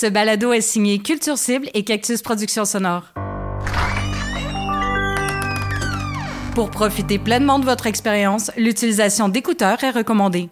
Ce 0.00 0.06
balado 0.06 0.54
est 0.54 0.62
signé 0.62 0.98
Culture 0.98 1.36
Cible 1.36 1.68
et 1.74 1.84
Cactus 1.84 2.22
Productions 2.22 2.64
Sonore. 2.64 3.12
Pour 6.54 6.70
profiter 6.70 7.18
pleinement 7.18 7.58
de 7.58 7.66
votre 7.66 7.86
expérience, 7.86 8.50
l'utilisation 8.56 9.28
d'écouteurs 9.28 9.84
est 9.84 9.90
recommandée. 9.90 10.48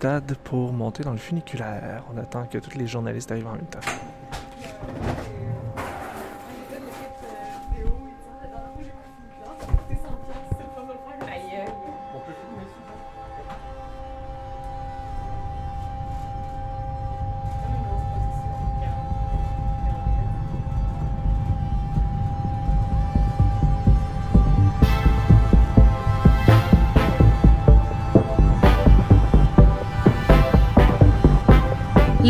Stade 0.00 0.34
pour 0.44 0.72
monter 0.72 1.02
dans 1.02 1.12
le 1.12 1.18
funiculaire. 1.18 2.04
On 2.10 2.16
attend 2.16 2.46
que 2.46 2.56
tous 2.56 2.78
les 2.78 2.86
journalistes 2.86 3.30
arrivent 3.30 3.48
en 3.48 3.52
même 3.52 3.66
temps. 3.66 3.80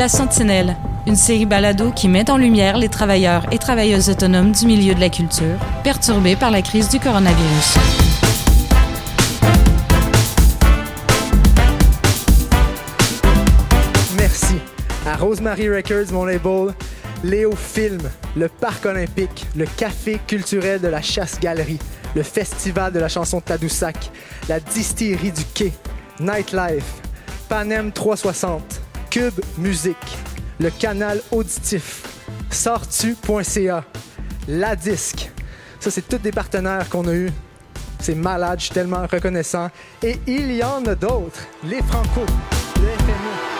La 0.01 0.09
Sentinelle, 0.09 0.79
une 1.06 1.15
série 1.15 1.45
balado 1.45 1.91
qui 1.91 2.09
met 2.09 2.31
en 2.31 2.39
lumière 2.39 2.79
les 2.79 2.89
travailleurs 2.89 3.45
et 3.53 3.59
travailleuses 3.59 4.09
autonomes 4.09 4.53
du 4.53 4.65
milieu 4.65 4.95
de 4.95 5.01
la 5.01 5.11
culture, 5.11 5.59
perturbés 5.84 6.37
par 6.37 6.51
la 6.51 6.62
crise 6.62 6.89
du 6.89 6.98
coronavirus. 6.98 7.75
Merci 14.17 14.55
à 15.06 15.17
Rosemary 15.19 15.69
Records, 15.69 16.11
mon 16.12 16.25
label, 16.25 16.73
Léo 17.23 17.55
Film, 17.55 18.01
le 18.39 18.48
Parc 18.48 18.87
olympique, 18.87 19.47
le 19.55 19.67
Café 19.67 20.19
culturel 20.27 20.81
de 20.81 20.89
la 20.89 21.03
Chasse-Galerie, 21.03 21.78
le 22.17 22.23
Festival 22.23 22.91
de 22.91 23.01
la 23.01 23.09
chanson 23.09 23.41
de 23.41 23.43
Tadoussac, 23.43 24.11
la 24.48 24.61
Distillerie 24.61 25.33
du 25.33 25.45
Quai, 25.53 25.75
Nightlife, 26.21 27.03
Panem 27.51 27.93
360, 27.93 28.81
Cube 29.11 29.41
Musique, 29.58 29.97
le 30.61 30.70
canal 30.70 31.20
auditif, 31.33 32.05
sortu.ca, 32.48 33.84
la 34.47 34.77
disque. 34.77 35.33
Ça, 35.80 35.91
c'est 35.91 36.08
tous 36.08 36.19
des 36.19 36.30
partenaires 36.30 36.89
qu'on 36.89 37.08
a 37.08 37.12
eus. 37.12 37.33
C'est 37.98 38.14
malade, 38.14 38.61
je 38.61 38.66
suis 38.66 38.75
tellement 38.75 39.05
reconnaissant. 39.11 39.69
Et 40.00 40.16
il 40.28 40.53
y 40.53 40.62
en 40.62 40.84
a 40.86 40.94
d'autres. 40.94 41.41
Les 41.64 41.83
Franco, 41.83 42.25
le 42.77 43.59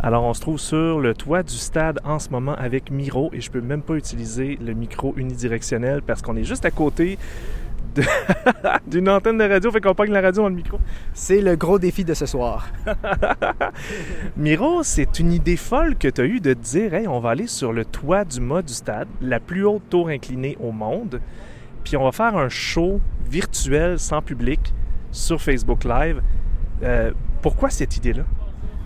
Alors, 0.00 0.24
on 0.24 0.34
se 0.34 0.40
trouve 0.40 0.58
sur 0.58 1.00
le 1.00 1.14
toit 1.14 1.42
du 1.42 1.54
stade 1.54 2.00
en 2.04 2.18
ce 2.18 2.30
moment 2.30 2.54
avec 2.54 2.90
Miro 2.90 3.30
et 3.32 3.40
je 3.40 3.50
peux 3.50 3.60
même 3.60 3.82
pas 3.82 3.94
utiliser 3.94 4.58
le 4.60 4.74
micro 4.74 5.14
unidirectionnel 5.16 6.02
parce 6.02 6.22
qu'on 6.22 6.36
est 6.36 6.44
juste 6.44 6.64
à 6.64 6.70
côté 6.70 7.18
d'une 8.86 9.08
antenne 9.08 9.38
de 9.38 9.44
radio, 9.44 9.70
fait 9.70 9.80
qu'on 9.80 9.94
pogne 9.94 10.10
la 10.10 10.20
radio 10.20 10.42
dans 10.42 10.48
le 10.48 10.54
micro. 10.54 10.78
C'est 11.12 11.40
le 11.40 11.56
gros 11.56 11.78
défi 11.78 12.04
de 12.04 12.14
ce 12.14 12.26
soir. 12.26 12.68
Miro, 14.36 14.82
c'est 14.82 15.20
une 15.20 15.32
idée 15.32 15.56
folle 15.56 15.96
que 15.96 16.08
tu 16.08 16.20
as 16.20 16.24
eue 16.24 16.40
de 16.40 16.54
dire 16.54 16.94
hey, 16.94 17.06
on 17.06 17.20
va 17.20 17.30
aller 17.30 17.46
sur 17.46 17.72
le 17.72 17.84
toit 17.84 18.24
du 18.24 18.40
mât 18.40 18.62
du 18.62 18.72
stade, 18.72 19.08
la 19.20 19.40
plus 19.40 19.64
haute 19.64 19.88
tour 19.90 20.08
inclinée 20.08 20.56
au 20.60 20.72
monde, 20.72 21.20
puis 21.84 21.96
on 21.96 22.04
va 22.04 22.12
faire 22.12 22.36
un 22.36 22.48
show 22.48 23.00
virtuel 23.28 23.98
sans 23.98 24.22
public 24.22 24.74
sur 25.12 25.40
Facebook 25.40 25.84
Live. 25.84 26.20
Euh, 26.82 27.12
pourquoi 27.42 27.70
cette 27.70 27.96
idée-là? 27.96 28.24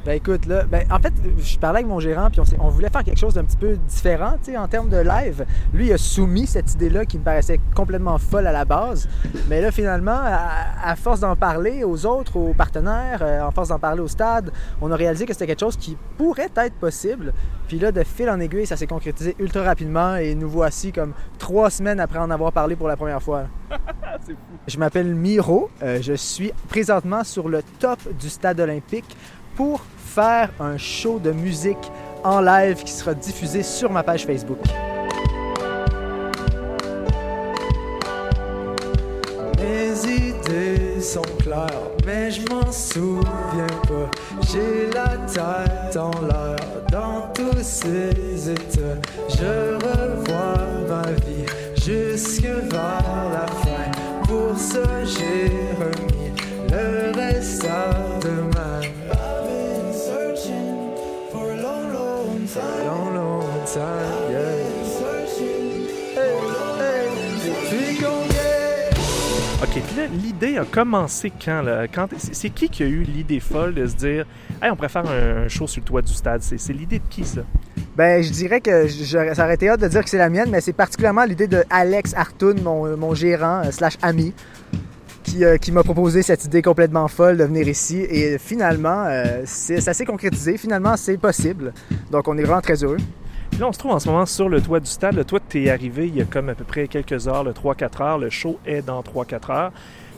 Ben 0.08 0.14
écoute, 0.14 0.46
là, 0.46 0.62
ben, 0.62 0.86
en 0.90 0.98
fait, 1.00 1.12
je 1.36 1.58
parlais 1.58 1.80
avec 1.80 1.86
mon 1.86 2.00
gérant, 2.00 2.30
puis 2.30 2.40
on, 2.58 2.68
voulait 2.70 2.88
faire 2.88 3.04
quelque 3.04 3.18
chose 3.18 3.34
d'un 3.34 3.44
petit 3.44 3.58
peu 3.58 3.76
différent, 3.76 4.36
tu 4.42 4.52
sais, 4.52 4.56
en 4.56 4.66
termes 4.66 4.88
de 4.88 4.96
live. 4.96 5.44
Lui, 5.74 5.88
il 5.88 5.92
a 5.92 5.98
soumis 5.98 6.46
cette 6.46 6.72
idée-là 6.72 7.04
qui 7.04 7.18
me 7.18 7.22
paraissait 7.22 7.60
complètement 7.74 8.16
folle 8.16 8.46
à 8.46 8.52
la 8.52 8.64
base. 8.64 9.06
Mais 9.50 9.60
là, 9.60 9.70
finalement, 9.70 10.18
à, 10.18 10.96
force 10.96 11.20
d'en 11.20 11.36
parler 11.36 11.84
aux 11.84 12.06
autres, 12.06 12.38
aux 12.38 12.54
partenaires, 12.54 13.18
euh, 13.20 13.42
en 13.42 13.50
force 13.50 13.68
d'en 13.68 13.78
parler 13.78 14.00
au 14.00 14.08
stade, 14.08 14.50
on 14.80 14.90
a 14.90 14.96
réalisé 14.96 15.26
que 15.26 15.34
c'était 15.34 15.46
quelque 15.46 15.60
chose 15.60 15.76
qui 15.76 15.94
pourrait 16.16 16.48
être 16.56 16.76
possible. 16.76 17.34
Puis 17.66 17.78
là, 17.78 17.92
de 17.92 18.02
fil 18.02 18.30
en 18.30 18.40
aiguille, 18.40 18.64
ça 18.64 18.78
s'est 18.78 18.86
concrétisé 18.86 19.36
ultra 19.38 19.62
rapidement 19.62 20.16
et 20.16 20.34
nous 20.34 20.48
voici 20.48 20.90
comme 20.90 21.12
trois 21.36 21.68
semaines 21.68 22.00
après 22.00 22.18
en 22.18 22.30
avoir 22.30 22.50
parlé 22.52 22.76
pour 22.76 22.88
la 22.88 22.96
première 22.96 23.22
fois. 23.22 23.42
Fou. 24.26 24.32
Je 24.66 24.78
m'appelle 24.78 25.14
Miro. 25.14 25.68
Euh, 25.82 26.00
je 26.00 26.14
suis 26.14 26.54
présentement 26.70 27.24
sur 27.24 27.50
le 27.50 27.60
top 27.78 27.98
du 28.18 28.30
stade 28.30 28.58
olympique 28.58 29.14
pour 29.54 29.82
un 30.18 30.76
show 30.76 31.18
de 31.18 31.30
musique 31.30 31.92
en 32.24 32.40
live 32.40 32.82
qui 32.82 32.90
sera 32.92 33.14
diffusé 33.14 33.62
sur 33.62 33.90
ma 33.90 34.02
page 34.02 34.26
Facebook. 34.26 34.58
Mes 39.58 40.10
idées 40.10 41.00
sont 41.00 41.22
claires, 41.38 41.68
mais 42.04 42.30
je 42.30 42.40
m'en 42.48 42.70
souviens 42.72 43.66
pas. 43.86 44.10
J'ai 44.50 44.90
la 44.92 45.16
tête 45.26 45.96
en 45.96 46.10
l'air 46.22 46.56
dans 46.90 47.32
tous 47.32 47.62
ces 47.62 48.50
états. 48.50 48.98
Je 49.28 49.74
revois 49.74 50.66
ma 50.88 51.12
vie 51.12 51.46
jusque 51.76 52.42
vers 52.42 53.30
la 53.32 53.46
fin. 53.46 53.67
L'idée 70.06 70.58
a 70.58 70.64
commencé 70.64 71.32
quand? 71.44 72.08
C'est 72.16 72.50
qui 72.50 72.68
qui 72.68 72.82
a 72.82 72.86
eu 72.86 73.02
l'idée 73.02 73.40
folle 73.40 73.74
de 73.74 73.86
se 73.86 73.96
dire 73.96 74.26
Hey, 74.62 74.70
on 74.70 74.76
préfère 74.76 75.04
un, 75.06 75.48
show 75.48 75.66
sur 75.66 75.80
le 75.80 75.86
toit 75.86 76.02
du 76.02 76.12
stade? 76.12 76.42
C'est 76.42 76.72
l'idée 76.72 77.00
de 77.00 77.04
qui, 77.10 77.24
ça? 77.24 77.40
Ben, 77.96 78.22
je 78.22 78.30
dirais 78.30 78.60
que 78.60 78.86
ça 78.86 79.44
aurait 79.44 79.54
été 79.54 79.68
hâte 79.68 79.80
de 79.80 79.88
dire 79.88 80.04
que 80.04 80.10
c'est 80.10 80.18
la 80.18 80.28
mienne, 80.28 80.50
mais 80.50 80.60
c'est 80.60 80.72
particulièrement 80.72 81.24
l'idée 81.24 81.48
de 81.48 81.64
Alex 81.68 82.14
Artoun, 82.14 82.60
mon, 82.62 83.14
gérant 83.14 83.62
euh, 83.64 83.72
slash 83.72 83.98
ami, 84.02 84.32
qui, 85.24 85.44
euh, 85.44 85.56
qui 85.56 85.72
m'a 85.72 85.82
proposé 85.82 86.22
cette 86.22 86.44
idée 86.44 86.62
complètement 86.62 87.08
folle 87.08 87.36
de 87.36 87.44
venir 87.44 87.66
ici. 87.66 87.98
Et 88.08 88.38
finalement, 88.38 89.04
euh, 89.06 89.42
ça 89.44 89.94
s'est 89.94 90.04
concrétisé. 90.04 90.58
Finalement, 90.58 90.96
c'est 90.96 91.18
possible. 91.18 91.72
Donc, 92.12 92.28
on 92.28 92.38
est 92.38 92.44
vraiment 92.44 92.60
très 92.60 92.84
heureux. 92.84 92.98
Là, 93.58 93.66
on 93.66 93.72
se 93.72 93.78
trouve 93.80 93.90
en 93.90 93.98
ce 93.98 94.08
moment 94.08 94.24
sur 94.24 94.48
le 94.48 94.60
toit 94.60 94.78
du 94.78 94.86
stade. 94.86 95.16
Le 95.16 95.24
toit, 95.24 95.40
tu 95.40 95.64
es 95.64 95.70
arrivé 95.70 96.06
il 96.06 96.14
y 96.14 96.20
a 96.20 96.24
comme 96.24 96.48
à 96.48 96.54
peu 96.54 96.62
près 96.62 96.86
quelques 96.86 97.26
heures, 97.26 97.42
le 97.42 97.50
3-4 97.50 98.02
heures. 98.02 98.18
Le 98.18 98.30
show 98.30 98.56
est 98.64 98.82
dans 98.82 99.00
3-4 99.02 99.50
heures. 99.50 99.72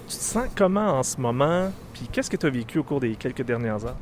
Tu 0.09 0.17
te 0.19 0.23
sens 0.23 0.45
comment 0.55 0.99
en 0.99 1.03
ce 1.03 1.19
moment? 1.19 1.73
Puis 1.95 2.07
qu'est-ce 2.13 2.29
que 2.29 2.37
tu 2.37 2.45
as 2.45 2.51
vécu 2.51 2.81
au 2.81 2.83
cours 2.83 3.01
des 3.01 3.15
quelques 3.15 3.43
dernières 3.43 3.83
heures? 3.87 3.97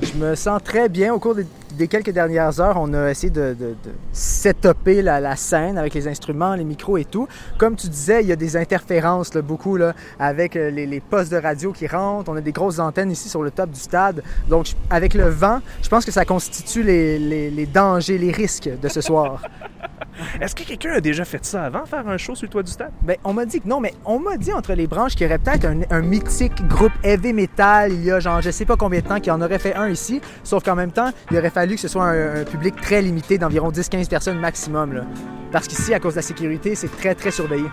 Je 0.00 0.16
me 0.16 0.36
sens 0.36 0.62
très 0.62 0.88
bien. 0.88 1.12
Au 1.12 1.18
cours 1.18 1.34
des, 1.34 1.44
quelques 1.88 2.10
dernières 2.10 2.60
heures, 2.60 2.76
on 2.78 2.92
a 2.94 3.10
essayé 3.10 3.30
de, 3.30 3.54
de, 3.54 5.00
la, 5.02 5.36
scène 5.36 5.78
avec 5.78 5.94
les 5.94 6.08
instruments, 6.08 6.54
les 6.54 6.64
micros 6.64 6.98
et 6.98 7.04
tout. 7.04 7.28
Comme 7.58 7.76
tu 7.76 7.88
disais, 7.88 8.22
il 8.22 8.28
y 8.28 8.32
a 8.32 8.36
des 8.36 8.56
interférences 8.56 9.32
beaucoup 9.32 9.76
là, 9.76 9.94
avec 10.18 10.56
euh, 10.56 10.70
les, 10.70 11.00
postes 11.00 11.32
de 11.32 11.36
radio 11.36 11.72
qui 11.72 11.86
rentrent. 11.86 12.30
On 12.30 12.36
a 12.36 12.40
des 12.40 12.52
grosses 12.52 12.78
antennes 12.78 13.10
ici 13.10 13.28
sur 13.28 13.42
le 13.42 13.50
top 13.50 13.70
du 13.70 13.80
stade. 13.80 14.22
Donc, 14.48 14.68
avec 14.90 15.14
le 15.14 15.28
vent, 15.28 15.60
je 15.82 15.88
pense 15.88 16.04
que 16.04 16.12
ça 16.12 16.24
constitue 16.24 16.82
les 16.82 17.68
dangers, 17.72 18.18
les 18.18 18.32
risques 18.32 18.70
de 18.80 18.88
ce 18.88 19.00
soir. 19.00 19.42
Est-ce 20.40 20.54
que 20.54 20.62
quelqu'un 20.62 20.92
a 20.92 21.00
déjà 21.00 21.24
fait 21.24 21.44
ça 21.44 21.64
avant, 21.64 21.84
faire 21.86 22.06
un 22.08 22.16
show 22.16 22.34
sur 22.34 22.46
le 22.46 22.50
toit 22.50 22.62
du 22.62 22.70
stade? 22.70 22.92
Ben, 23.02 23.16
on 23.24 23.32
m'a 23.32 23.44
dit 23.44 23.60
que 23.60 23.68
non, 23.68 23.80
mais 23.80 23.94
on 24.04 24.18
m'a 24.18 24.36
dit 24.36 24.52
entre 24.52 24.74
les 24.74 24.86
branches 24.86 25.14
qu'il 25.14 25.22
y 25.22 25.26
aurait 25.26 25.38
peut-être 25.38 25.66
un, 25.90 26.00
mythique 26.00 26.66
groupe 26.68 26.92
heavy 27.02 27.32
metal 27.32 27.92
il 27.92 28.04
y 28.04 28.10
a 28.10 28.20
genre 28.20 28.40
je 28.40 28.50
sais 28.50 28.64
pas 28.64 28.76
combien 28.76 29.00
de 29.00 29.06
temps 29.06 29.20
qui 29.20 29.30
en 29.30 29.40
aurait 29.40 29.58
fait 29.58 29.74
un 29.74 29.88
ici, 29.88 30.20
sauf 30.42 30.62
qu'en 30.62 30.74
même 30.74 30.92
temps, 30.92 31.10
il 31.30 31.38
aurait 31.38 31.50
fallu 31.50 31.74
que 31.74 31.80
ce 31.80 31.88
soit 31.88 32.04
un, 32.04 32.44
public 32.44 32.76
très 32.80 33.00
limité 33.00 33.38
d'environ 33.38 33.70
10-15 33.70 34.08
personnes 34.08 34.38
maximum. 34.38 34.92
Là. 34.92 35.04
Parce 35.50 35.68
qu'ici, 35.68 35.94
à 35.94 36.00
cause 36.00 36.14
de 36.14 36.18
la 36.18 36.22
sécurité, 36.22 36.74
c'est 36.74 36.94
très 36.96 37.14
très 37.14 37.30
surveillé. 37.30 37.66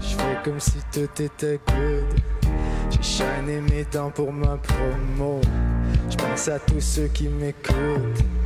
Je 0.00 0.16
fais 0.16 0.38
comme 0.44 0.60
si 0.60 0.78
tout 0.92 1.22
était 1.22 1.60
good. 1.66 2.50
J'ai 2.90 3.02
shiné 3.02 3.60
mes 3.70 3.84
dents 3.92 4.10
pour 4.10 4.32
ma 4.32 4.56
promo. 4.56 5.40
Je 6.10 6.16
pense 6.16 6.48
à 6.48 6.58
tous 6.58 6.80
ceux 6.80 7.08
qui 7.08 7.28
m'écoutent 7.28 8.39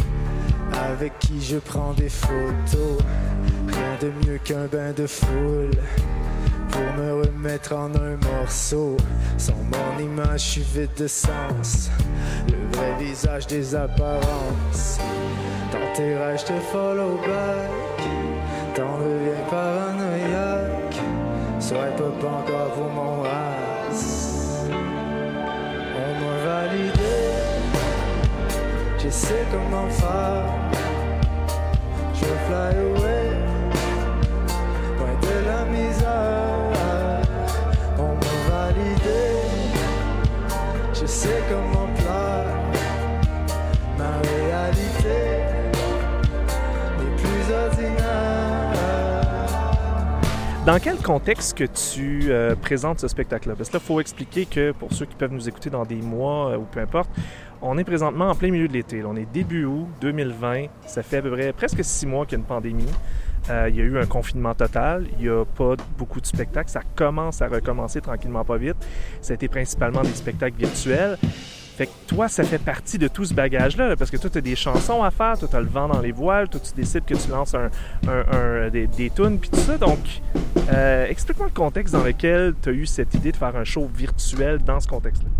avec 0.77 1.19
qui 1.19 1.41
je 1.41 1.59
prends 1.59 1.93
des 1.93 2.09
photos. 2.09 2.99
Rien 3.69 3.99
de 4.01 4.27
mieux 4.27 4.39
qu'un 4.39 4.67
bain 4.67 4.93
de 4.93 5.07
foule 5.07 5.71
pour 6.71 7.03
me 7.03 7.25
remettre 7.25 7.73
en 7.75 7.95
un 7.95 8.17
morceau. 8.17 8.97
Sans 9.39 9.55
mon 9.55 10.03
image, 10.03 10.45
je 10.45 10.51
suis 10.51 10.63
vide 10.63 10.91
de 10.97 11.07
sens. 11.07 11.91
Le 12.49 12.77
vrai 12.77 12.95
visage 12.99 13.47
des 13.47 13.75
apparences. 13.75 14.99
Dans 15.73 15.93
tes 15.95 16.17
rêves, 16.17 16.41
je 16.41 16.53
te 16.53 16.61
follow 16.73 17.19
back. 17.27 17.71
T'en 18.75 18.99
deviens 18.99 19.45
paranoïaque. 19.51 21.01
Sois 21.61 21.91
pas 21.97 22.05
encore 22.05 22.73
pour 22.75 22.91
mon 22.91 23.23
race. 23.23 24.65
On 25.97 26.21
m'a 26.21 26.45
validé. 26.45 27.15
Je 28.99 29.09
sais 29.11 29.45
comment 29.53 29.89
faire. 29.91 30.64
Je 41.05 41.11
sais 41.11 41.43
comment 41.51 41.94
Dans 50.67 50.79
quel 50.79 50.97
contexte 50.97 51.59
que 51.59 51.65
tu 51.65 52.31
euh, 52.31 52.55
présentes 52.57 52.99
ce 52.99 53.07
spectacle-là? 53.07 53.55
Parce 53.55 53.69
que 53.69 53.75
là, 53.75 53.81
il 53.83 53.87
faut 53.87 54.01
expliquer 54.01 54.47
que 54.47 54.73
pour 54.73 54.95
ceux 54.95 55.05
qui 55.05 55.15
peuvent 55.15 55.31
nous 55.31 55.47
écouter 55.47 55.69
dans 55.69 55.85
des 55.85 55.97
mois 55.97 56.53
euh, 56.53 56.57
ou 56.57 56.63
peu 56.63 56.81
importe, 56.81 57.11
on 57.61 57.77
est 57.77 57.85
présentement 57.85 58.31
en 58.31 58.35
plein 58.35 58.51
milieu 58.51 58.67
de 58.67 58.73
l'été. 58.73 59.05
On 59.05 59.15
est 59.15 59.31
début 59.31 59.67
août 59.67 59.87
2020. 60.01 60.69
Ça 60.87 61.03
fait 61.03 61.19
à 61.19 61.23
peu 61.23 61.31
près 61.31 61.53
presque 61.53 61.85
six 61.85 62.07
mois 62.07 62.25
qu'il 62.25 62.33
y 62.33 62.37
a 62.37 62.39
une 62.39 62.47
pandémie. 62.47 62.89
Euh, 63.51 63.69
il 63.69 63.77
y 63.77 63.81
a 63.83 63.85
eu 63.85 63.99
un 63.99 64.07
confinement 64.07 64.55
total. 64.55 65.07
Il 65.19 65.25
n'y 65.25 65.29
a 65.29 65.45
pas 65.45 65.75
beaucoup 65.99 66.23
de 66.23 66.27
spectacles. 66.27 66.71
Ça 66.71 66.81
commence 66.97 67.43
à 67.43 67.49
recommencer 67.49 68.01
tranquillement, 68.01 68.43
pas 68.43 68.57
vite. 68.57 68.77
Été 69.29 69.49
principalement 69.49 70.01
des 70.01 70.15
spectacles 70.15 70.57
virtuels. 70.57 71.19
Fait 71.77 71.87
que 71.87 71.93
toi, 72.07 72.29
ça 72.29 72.45
fait 72.45 72.59
partie 72.59 72.99
de 72.99 73.09
tout 73.09 73.25
ce 73.25 73.35
bagage-là, 73.35 73.97
parce 73.97 74.11
que 74.11 74.17
toi, 74.17 74.31
tu 74.31 74.39
as 74.39 74.41
des 74.41 74.55
chansons 74.55 75.03
à 75.03 75.11
faire, 75.11 75.37
toi, 75.37 75.49
tu 75.51 75.57
as 75.57 75.61
le 75.61 75.67
vent 75.67 75.89
dans 75.89 76.01
les 76.01 76.13
voiles, 76.13 76.49
toi, 76.49 76.61
tu 76.61 76.73
décides 76.73 77.05
que 77.05 77.15
tu 77.15 77.31
lances 77.31 77.57
des 78.73 79.11
tunes, 79.11 79.39
puis 79.39 79.51
tout 79.51 79.59
ça. 79.59 79.77
Donc, 79.77 79.99
euh, 80.73 81.07
explique-moi 81.07 81.49
le 81.49 81.53
contexte 81.55 81.93
dans 81.95 82.05
lequel 82.05 82.55
tu 82.63 82.69
as 82.69 82.73
eu 82.73 82.87
cette 82.87 83.13
idée 83.15 83.33
de 83.33 83.37
faire 83.37 83.57
un 83.57 83.65
show 83.65 83.91
virtuel 83.93 84.59
dans 84.59 84.79
ce 84.79 84.87
contexte-là. 84.87 85.31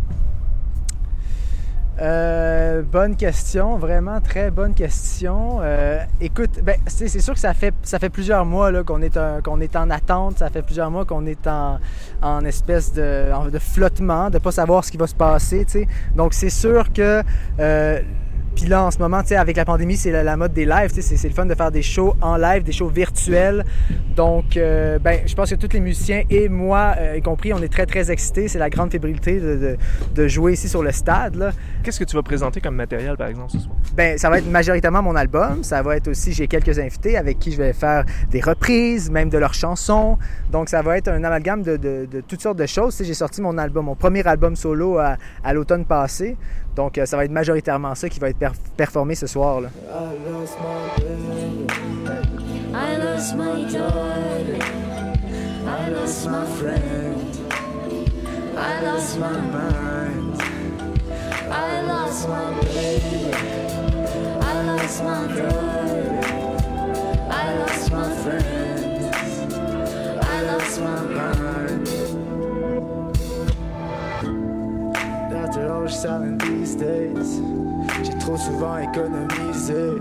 Euh, 2.01 2.83
bonne 2.83 3.15
question, 3.15 3.77
vraiment 3.77 4.21
très 4.21 4.51
bonne 4.51 4.75
question. 4.75 5.59
Euh, 5.61 6.03
écoute, 6.21 6.61
ben, 6.63 6.77
c'est, 6.87 7.09
sûr 7.09 7.35
que 7.35 7.41
ça 7.41 7.55
fait, 7.55 7.73
ça 7.83 7.99
fait 7.99 8.09
plusieurs 8.09 8.45
mois 8.45 8.83
qu'on, 8.83 9.01
est, 9.01 9.17
qu'on 9.45 9.61
est 9.61 9.77
en 9.77 9.91
attente, 9.91 10.39
ça 10.39 10.51
fait 10.51 10.63
plusieurs 10.63 10.91
mois 10.91 11.05
qu'on 11.05 11.25
est 11.27 11.47
en, 11.47 11.79
en 12.21 12.45
espèce 12.45 12.93
de, 12.93 13.51
de 13.51 13.59
flottement, 13.59 14.29
de 14.29 14.35
ne 14.35 14.39
pas 14.41 14.51
savoir 14.51 14.85
ce 14.85 14.91
qui 14.91 14.97
va 14.97 15.07
se 15.07 15.15
passer. 15.15 15.67
Donc 16.17 16.35
c'est 16.35 16.51
sûr 16.51 16.93
que 16.93 17.23
euh, 17.61 18.01
puis 18.55 18.67
là, 18.67 18.85
en 18.85 18.91
ce 18.91 18.99
moment, 18.99 19.21
avec 19.31 19.57
la 19.57 19.65
pandémie, 19.65 19.97
c'est 19.97 20.11
la, 20.11 20.37
mode 20.37 20.53
des 20.53 20.65
lives. 20.65 20.91
C'est 20.93 21.29
le 21.29 21.35
fun 21.35 21.47
de 21.47 21.55
faire 21.55 21.71
des 21.71 21.83
shows 21.83 22.15
en 22.21 22.37
live, 22.37 22.63
des 22.63 22.73
shows 22.73 22.89
virtuels. 22.89 23.65
Donc, 24.17 24.57
euh, 24.57 24.99
ben, 24.99 25.21
je 25.27 25.35
pense 25.35 25.51
que 25.51 25.57
tous 25.57 25.73
les 25.73 25.81
musiciens 25.81 26.23
et 26.31 26.49
moi, 26.49 26.95
euh, 26.99 27.17
y 27.17 27.23
compris, 27.23 27.53
on 27.53 27.63
est 27.63 27.73
très, 27.73 27.87
très 27.87 28.11
excités. 28.11 28.49
C'est 28.49 28.59
la 28.59 28.71
grande 28.71 28.91
fébrilité 28.91 29.41
de, 29.41 29.77
de, 30.15 30.29
jouer 30.29 30.53
ici 30.53 30.69
sur 30.69 30.83
le 30.83 30.93
stade. 30.93 31.53
Qu'est-ce 31.83 31.99
que 31.99 32.05
tu 32.05 32.15
vas 32.17 32.23
présenter 32.23 32.61
comme 32.61 32.77
matériel, 32.77 33.17
par 33.17 33.29
exemple, 33.29 33.53
ce 33.53 33.59
soir? 33.59 33.75
Ben, 33.95 34.19
ça 34.19 34.31
va 34.31 34.39
être 34.39 34.51
majoritairement 34.51 35.03
mon 35.03 35.17
album. 35.17 35.63
Ça 35.65 35.83
va 35.83 35.97
être 35.97 36.09
aussi, 36.09 36.33
j'ai 36.33 36.47
quelques 36.47 36.79
invités 36.79 37.17
avec 37.17 37.39
qui 37.39 37.51
je 37.51 37.59
vais 37.59 37.73
faire 37.73 38.05
des 38.31 38.41
reprises, 38.41 39.11
même 39.11 39.31
de 39.31 39.39
leurs 39.39 39.55
chansons. 39.55 40.19
Donc, 40.53 40.69
ça 40.69 40.83
va 40.83 40.97
être 40.97 41.09
un 41.09 41.25
amalgame 41.25 41.63
de, 41.63 41.77
de 41.77 42.21
toutes 42.21 42.43
sortes 42.43 42.59
de 42.59 42.67
choses. 42.67 43.01
J'ai 43.03 43.15
sorti 43.15 43.41
mon 43.41 43.59
album, 43.59 43.87
mon 43.87 43.97
premier 43.97 44.27
album 44.27 44.55
solo 44.57 44.99
à, 44.99 45.17
à 45.43 45.53
l'automne 45.53 45.85
passé. 45.85 46.37
Donc, 46.77 46.99
euh, 46.99 47.07
ça 47.07 47.17
va 47.17 47.25
être 47.25 47.31
majoritairement 47.31 47.95
ça 47.95 48.09
qui 48.09 48.21
va 48.21 48.31
être 48.31 48.39
per 48.39 48.51
performé 48.77 49.15
ce 49.15 49.27
soir. 49.27 49.61
Là. 49.61 49.69
I 58.57 58.81
lost 64.73 65.03
my 65.03 65.74
these 75.89 76.77
days. 76.77 77.41
J'ai 78.03 78.19
trop 78.19 78.37
souvent 78.37 78.79
économisé 78.79 80.01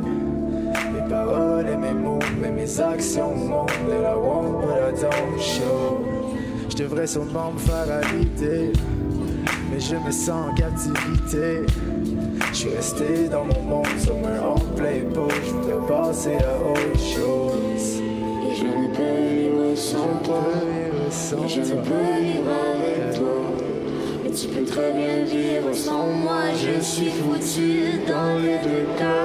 mes 0.94 1.10
paroles 1.10 1.68
et 1.68 1.75
mes 1.75 1.94
mots, 1.94 2.20
mais 2.40 2.52
mes 2.52 2.80
actions 2.80 3.36
montrent 3.36 3.74
that 3.90 4.10
I 4.10 4.16
won't, 4.16 4.62
but 4.62 4.78
I 4.80 5.02
don't 5.02 5.40
show. 5.40 6.02
Je 6.70 6.78
devrais 6.78 7.08
sûrement 7.08 7.52
me 7.52 7.60
faire 7.60 8.02
l'idée, 8.13 8.72
mais 9.72 9.80
je 9.80 9.96
me 9.96 10.12
sens 10.12 10.52
en 10.52 10.54
captivité. 10.56 11.66
Je 12.52 12.56
suis 12.56 12.70
resté 12.70 13.28
dans 13.30 13.46
mon 13.46 13.62
monde, 13.62 13.88
somewhere 14.00 14.42
on 14.56 14.60
playboy. 14.75 15.30
Je 15.46 15.52
voudrais 15.52 15.88
passer 15.88 16.36
à 16.36 16.72
autre 16.72 17.00
chose. 17.00 18.02
Et 18.50 18.56
je 18.56 18.63
ne 18.63 18.88
peux 18.96 19.75
sans 19.75 20.20
toi. 20.24 20.44
Je 21.48 21.60
ne 21.60 21.82
peux 21.82 22.23
tu 24.44 24.50
peux 24.50 24.66
très 24.66 24.92
bien 24.92 25.24
vivre 25.24 25.74
sans 25.74 26.08
moi. 26.08 26.42
Je 26.54 26.82
suis 26.82 27.10
foutu 27.10 28.00
dans 28.06 28.38
les 28.40 28.58
deux 28.58 28.86
cas. 28.98 29.24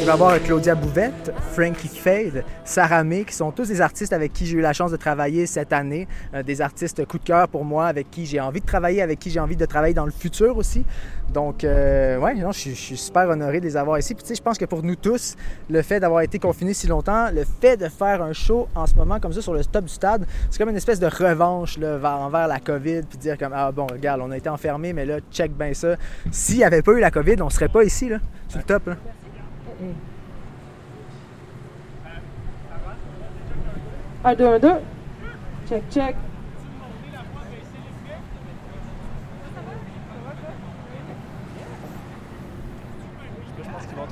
Il 0.00 0.06
va 0.06 0.12
y 0.12 0.14
avoir 0.14 0.42
Claudia 0.42 0.74
Bouvette, 0.74 1.32
Frankie 1.52 1.88
Fade, 1.88 2.44
Sarah 2.64 3.04
May, 3.04 3.24
qui 3.24 3.34
sont 3.34 3.52
tous 3.52 3.68
des 3.68 3.80
artistes 3.80 4.12
avec 4.12 4.32
qui 4.32 4.46
j'ai 4.46 4.58
eu 4.58 4.60
la 4.60 4.72
chance 4.72 4.90
de 4.90 4.96
travailler 4.96 5.46
cette 5.46 5.72
année. 5.72 6.08
Euh, 6.34 6.42
des 6.42 6.60
artistes 6.60 7.04
coup 7.06 7.18
de 7.18 7.24
cœur 7.24 7.46
pour 7.48 7.64
moi, 7.64 7.86
avec 7.86 8.10
qui 8.10 8.26
j'ai 8.26 8.40
envie 8.40 8.60
de 8.60 8.66
travailler, 8.66 9.02
avec 9.02 9.18
qui 9.18 9.30
j'ai 9.30 9.38
envie 9.38 9.56
de 9.56 9.64
travailler 9.64 9.94
dans 9.94 10.06
le 10.06 10.10
futur 10.10 10.56
aussi. 10.56 10.84
Donc, 11.32 11.62
euh, 11.62 12.18
ouais, 12.18 12.34
non, 12.34 12.52
je, 12.52 12.70
suis 12.70 12.96
super 12.96 13.28
honoré 13.28 13.60
de 13.60 13.66
les 13.66 13.76
avoir 13.76 13.98
ici. 13.98 14.14
Puis, 14.14 14.22
tu 14.22 14.28
sais, 14.28 14.34
je 14.34 14.42
pense 14.42 14.58
que 14.58 14.64
pour 14.64 14.82
nous 14.82 14.96
tous, 14.96 15.36
le 15.70 15.82
fait 15.82 16.00
d'avoir 16.00 16.22
été 16.22 16.38
confinés 16.38 16.74
si 16.74 16.86
longtemps, 16.86 17.30
le 17.30 17.44
fait 17.60 17.76
de 17.76 17.88
faire 17.88 18.22
un 18.22 18.32
show 18.32 18.68
en 18.74 18.86
ce 18.86 18.94
moment 18.94 19.20
comme 19.20 19.32
ça 19.32 19.40
sur 19.40 19.54
le 19.54 19.64
top 19.64 19.84
du 19.84 19.92
stade, 19.92 20.26
c'est 20.50 20.58
comme 20.58 20.70
une 20.70 20.76
espèce 20.76 21.00
de 21.00 21.06
revanche 21.06 21.78
là, 21.78 21.98
envers 22.18 22.48
la 22.48 22.58
COVID, 22.58 23.02
comme, 23.36 23.52
ah 23.54 23.72
bon, 23.72 23.86
regarde, 23.86 24.20
on 24.22 24.30
a 24.30 24.36
été 24.36 24.48
enfermés, 24.48 24.92
mais 24.92 25.04
là, 25.04 25.18
check 25.30 25.52
bien 25.52 25.74
ça. 25.74 25.96
S'il 26.30 26.58
n'y 26.58 26.64
avait 26.64 26.82
pas 26.82 26.92
eu 26.92 27.00
la 27.00 27.10
COVID, 27.10 27.40
on 27.42 27.50
serait 27.50 27.68
pas 27.68 27.84
ici, 27.84 28.08
là. 28.08 28.18
C'est 28.48 28.58
le 28.58 28.64
top, 28.64 28.86
là. 28.86 28.96
Un, 34.24 34.34
deux, 34.34 34.46
un, 34.46 34.58
deux. 34.58 34.68
Check, 35.68 35.82
check. 35.90 36.16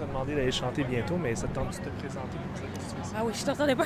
Demandé 0.06 0.34
d'aller 0.34 0.50
chanter 0.52 0.84
bientôt, 0.84 1.16
mais 1.16 1.34
ça 1.34 1.46
te 1.48 1.54
tente 1.54 1.70
de 1.70 1.76
te 1.84 1.88
présenter? 2.00 2.36
Ah 3.16 3.22
oui, 3.24 3.32
je 3.34 3.44
t'entendais 3.44 3.74
pas. 3.74 3.84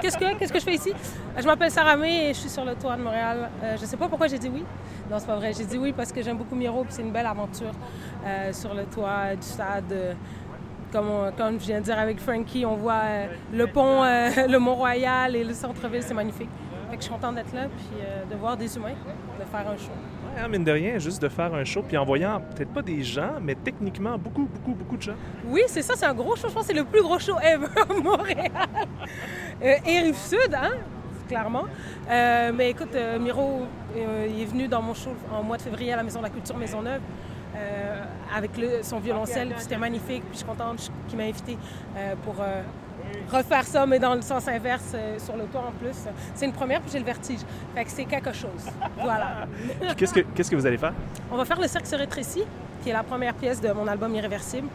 Qu'est-ce 0.00 0.16
que, 0.18 0.36
qu'est-ce 0.38 0.52
que 0.52 0.58
je 0.58 0.64
fais 0.64 0.74
ici? 0.74 0.92
Euh, 0.92 1.40
Je 1.40 1.46
m'appelle 1.46 1.70
Sarah 1.70 1.96
May 1.96 2.30
et 2.30 2.34
je 2.34 2.38
suis 2.40 2.48
sur 2.48 2.64
le 2.64 2.74
toit 2.74 2.96
de 2.96 3.02
Montréal. 3.02 3.50
Euh, 3.62 3.76
je 3.78 3.84
sais 3.84 3.96
pas 3.96 4.08
pourquoi 4.08 4.26
j'ai 4.28 4.38
dit 4.38 4.48
oui. 4.52 4.64
Non, 5.10 5.18
c'est 5.18 5.26
pas 5.26 5.36
vrai. 5.36 5.52
J'ai 5.52 5.64
dit 5.64 5.76
oui 5.78 5.92
parce 5.92 6.12
que 6.12 6.22
j'aime 6.22 6.38
beaucoup 6.38 6.54
Miro 6.54 6.82
et 6.84 6.86
c'est 6.88 7.02
une 7.02 7.12
belle 7.12 7.26
aventure 7.26 7.72
euh, 8.26 8.52
sur 8.52 8.74
le 8.74 8.84
toit 8.84 9.34
du 9.36 9.42
stade. 9.46 9.92
euh, 9.92 10.14
comme, 10.92 11.10
on- 11.10 11.32
comme 11.32 11.58
je 11.60 11.66
viens 11.66 11.80
de 11.80 11.84
dire 11.84 11.98
avec 11.98 12.20
Frankie, 12.20 12.64
on 12.64 12.76
voit 12.76 13.02
le 13.52 13.66
pont, 13.66 14.02
le 14.48 14.58
Mont-Royal 14.58 15.34
et 15.34 15.42
le 15.44 15.52
centre-ville, 15.52 16.02
c'est 16.02 16.14
magnifique. 16.14 16.48
Je 16.96 17.00
suis 17.00 17.10
contente 17.12 17.34
d'être 17.34 17.52
là 17.52 17.62
puis 17.76 17.98
de 18.30 18.36
voir 18.36 18.56
des 18.56 18.76
humains, 18.76 18.90
de 19.40 19.44
faire 19.44 19.68
un 19.68 19.76
show. 19.76 19.90
Ouais, 20.34 20.40
hein, 20.42 20.48
mine 20.48 20.64
de 20.64 20.72
rien, 20.72 20.98
juste 20.98 21.22
de 21.22 21.28
faire 21.28 21.54
un 21.54 21.64
show, 21.64 21.82
puis 21.86 21.96
en 21.96 22.04
voyant 22.04 22.40
peut-être 22.54 22.72
pas 22.72 22.82
des 22.82 23.02
gens, 23.02 23.32
mais 23.40 23.54
techniquement 23.54 24.18
beaucoup, 24.18 24.44
beaucoup, 24.46 24.74
beaucoup 24.74 24.96
de 24.96 25.02
gens. 25.02 25.14
Oui, 25.46 25.62
c'est 25.68 25.82
ça, 25.82 25.94
c'est 25.96 26.06
un 26.06 26.14
gros 26.14 26.34
show. 26.36 26.48
Je 26.48 26.54
pense 26.54 26.66
que 26.66 26.72
c'est 26.72 26.78
le 26.78 26.84
plus 26.84 27.02
gros 27.02 27.18
show 27.18 27.36
ever 27.42 27.66
à 27.88 27.92
Montréal. 28.02 28.50
Euh, 29.62 29.74
et 29.86 30.00
Rive-Sud, 30.00 30.54
hein, 30.54 30.72
clairement. 31.28 31.64
Euh, 32.10 32.52
mais 32.54 32.70
écoute, 32.70 32.94
euh, 32.94 33.18
Miro 33.18 33.62
euh, 33.96 34.26
il 34.28 34.42
est 34.42 34.46
venu 34.46 34.66
dans 34.68 34.82
mon 34.82 34.94
show 34.94 35.10
en 35.32 35.42
mois 35.42 35.56
de 35.56 35.62
février 35.62 35.92
à 35.92 35.96
la 35.96 36.02
Maison 36.02 36.18
de 36.18 36.24
la 36.24 36.30
Culture 36.30 36.56
Maisonneuve 36.56 37.00
euh, 37.56 38.02
avec 38.36 38.56
le- 38.58 38.82
son 38.82 38.98
violoncelle. 38.98 39.48
puis 39.50 39.60
C'était 39.60 39.76
magnifique. 39.78 40.22
Puis 40.24 40.32
je 40.32 40.36
suis 40.38 40.46
contente 40.46 40.90
qu'il 41.08 41.16
m'a 41.16 41.24
invité 41.24 41.56
euh, 41.96 42.14
pour 42.24 42.34
euh, 42.40 42.62
refaire 43.30 43.64
ça, 43.64 43.86
mais 43.86 43.98
dans 43.98 44.14
le 44.14 44.22
sens 44.22 44.46
inverse, 44.48 44.92
euh, 44.94 45.18
sur 45.18 45.36
le 45.36 45.44
toit 45.44 45.62
en 45.68 45.72
plus. 45.72 45.96
C'est 46.34 46.46
une 46.46 46.52
première, 46.52 46.80
puis 46.80 46.90
j'ai 46.92 46.98
le 46.98 47.04
vertige. 47.04 47.40
Fait 47.74 47.84
que 47.84 47.90
c'est 47.90 48.04
quelque 48.04 48.32
chose. 48.32 48.70
Voilà. 49.00 49.46
Qu'est-ce 49.96 50.14
que, 50.14 50.20
qu'est-ce 50.20 50.50
que 50.50 50.56
vous 50.56 50.66
allez 50.66 50.78
faire? 50.78 50.92
On 51.32 51.36
va 51.36 51.44
faire 51.44 51.60
Le 51.60 51.66
Cercle 51.66 51.88
se 51.88 51.96
rétrécit, 51.96 52.44
qui 52.82 52.90
est 52.90 52.92
la 52.92 53.02
première 53.02 53.34
pièce 53.34 53.60
de 53.60 53.72
mon 53.72 53.86
album 53.86 54.14
Irréversible. 54.14 54.68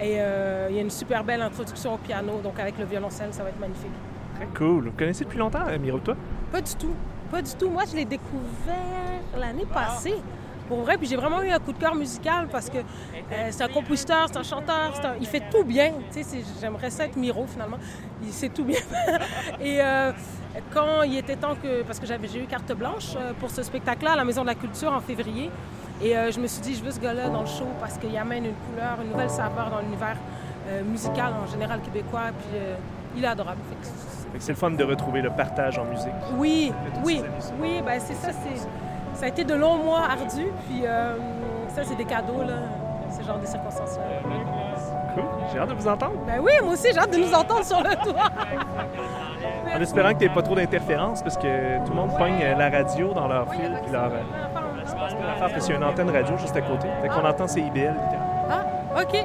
Et 0.00 0.16
euh, 0.20 0.68
il 0.70 0.76
y 0.76 0.78
a 0.78 0.82
une 0.82 0.90
super 0.90 1.24
belle 1.24 1.42
introduction 1.42 1.94
au 1.94 1.98
piano, 1.98 2.40
donc 2.42 2.58
avec 2.60 2.78
le 2.78 2.84
violoncelle, 2.84 3.32
ça 3.32 3.42
va 3.42 3.48
être 3.48 3.58
magnifique. 3.60 3.90
Très 4.36 4.46
cool. 4.56 4.84
Vous 4.84 4.92
connaissez 4.92 5.24
depuis 5.24 5.38
longtemps, 5.38 5.66
euh, 5.68 5.78
Miro, 5.78 5.98
toi? 5.98 6.14
Pas 6.52 6.60
du 6.60 6.74
tout. 6.76 6.94
Pas 7.30 7.42
du 7.42 7.52
tout. 7.54 7.68
Moi, 7.68 7.82
je 7.90 7.96
l'ai 7.96 8.04
découvert 8.04 8.76
l'année 9.36 9.66
passée. 9.66 10.14
Pour 10.68 10.78
vrai, 10.82 10.98
puis 10.98 11.06
j'ai 11.08 11.16
vraiment 11.16 11.42
eu 11.42 11.48
un 11.50 11.58
coup 11.58 11.72
de 11.72 11.78
cœur 11.78 11.94
musical 11.94 12.46
parce 12.52 12.68
que 12.68 12.78
euh, 12.78 13.48
c'est 13.50 13.64
un 13.64 13.68
compositeur, 13.68 14.26
c'est 14.30 14.36
un 14.38 14.42
chanteur, 14.42 14.92
un- 15.02 15.14
il 15.20 15.26
fait 15.26 15.42
tout 15.50 15.64
bien. 15.64 15.92
Tu 16.12 16.22
sais, 16.22 16.38
j'aimerais 16.60 16.90
ça 16.90 17.06
être 17.06 17.16
Miro 17.16 17.46
finalement. 17.46 17.78
Il 18.22 18.32
sait 18.32 18.50
tout 18.50 18.64
bien. 18.64 18.80
Et 19.60 19.80
euh, 19.80 20.12
quand 20.74 21.02
il 21.04 21.16
était 21.16 21.36
temps 21.36 21.54
que, 21.62 21.82
parce 21.84 21.98
que 21.98 22.06
j'avais 22.06 22.28
j'ai 22.28 22.42
eu 22.42 22.46
carte 22.46 22.70
blanche 22.72 23.14
euh, 23.16 23.32
pour 23.40 23.50
ce 23.50 23.62
spectacle-là 23.62 24.12
à 24.12 24.16
la 24.16 24.24
Maison 24.24 24.42
de 24.42 24.46
la 24.48 24.54
Culture 24.54 24.92
en 24.92 25.00
février, 25.00 25.50
et 26.02 26.16
euh, 26.16 26.30
je 26.30 26.38
me 26.38 26.46
suis 26.46 26.60
dit, 26.60 26.74
je 26.74 26.84
veux 26.84 26.90
ce 26.90 27.00
gars-là 27.00 27.28
dans 27.28 27.40
le 27.40 27.46
show 27.46 27.66
parce 27.80 27.96
qu'il 27.98 28.16
amène 28.16 28.44
une 28.44 28.54
couleur, 28.70 28.98
une 29.02 29.10
nouvelle 29.10 29.30
saveur 29.30 29.70
dans 29.70 29.80
l'univers 29.80 30.16
musical 30.84 31.32
en 31.42 31.46
général 31.50 31.80
québécois. 31.80 32.24
Puis 32.38 32.58
il 33.16 33.24
est 33.24 33.28
adorable. 33.28 33.58
C'est- 34.38 34.52
le 34.52 34.56
fun 34.58 34.70
de 34.70 34.84
retrouver 34.84 35.22
le 35.22 35.30
partage 35.30 35.78
en 35.78 35.86
musique. 35.86 36.12
oui, 36.36 36.72
oui, 37.02 37.22
oui, 37.58 37.82
ben 37.84 37.98
c'est 37.98 38.14
ça, 38.14 38.28
c'est 38.32 38.68
ça 39.18 39.24
a 39.24 39.28
été 39.28 39.44
de 39.44 39.54
longs 39.54 39.78
mois 39.78 40.02
ardus, 40.10 40.46
puis 40.68 40.82
euh, 40.84 41.14
ça 41.74 41.82
c'est 41.84 41.96
des 41.96 42.04
cadeaux 42.04 42.42
là, 42.46 42.54
ce 43.10 43.26
genre 43.26 43.38
de 43.38 43.46
circonstances. 43.46 43.98
Cool. 45.14 45.24
J'ai 45.52 45.58
hâte 45.58 45.68
de 45.70 45.74
vous 45.74 45.88
entendre. 45.88 46.12
Ben 46.26 46.40
oui, 46.40 46.52
moi 46.62 46.72
aussi 46.74 46.88
j'ai 46.92 46.98
hâte 46.98 47.12
de 47.12 47.18
nous 47.18 47.32
entendre 47.34 47.64
sur 47.64 47.82
le 47.82 47.94
toit. 47.96 48.28
En 49.74 49.80
espérant 49.80 50.12
que 50.14 50.18
tu 50.24 50.30
pas 50.30 50.42
trop 50.42 50.54
d'interférences, 50.54 51.22
parce 51.22 51.36
que 51.36 51.78
tout 51.84 51.90
le 51.90 51.96
monde 51.96 52.16
pogne 52.16 52.40
euh, 52.42 52.54
la 52.56 52.70
radio 52.70 53.12
dans 53.12 53.28
leur 53.28 53.48
fil. 53.52 53.70
Puis 53.82 53.92
leur, 53.92 54.06
euh, 54.06 54.22
l'affaire, 54.44 55.50
parce 55.52 55.64
qu'il 55.66 55.74
y 55.74 55.76
a 55.76 55.76
une 55.76 55.84
antenne 55.84 56.10
radio 56.10 56.36
juste 56.38 56.56
à 56.56 56.62
côté. 56.62 56.88
Fait 57.02 57.08
qu'on 57.08 57.24
entend 57.24 57.46
CIBL. 57.46 57.94
Ah, 58.50 58.64
ok. 59.00 59.24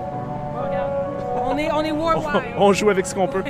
On 1.45 1.57
est, 1.57 1.71
on 1.71 1.81
est 1.81 1.91
On, 1.91 1.99
worldwide. 1.99 2.43
on 2.57 2.73
joue 2.73 2.89
avec 2.89 3.05
ce 3.05 3.15
qu'on 3.15 3.27
peut. 3.27 3.43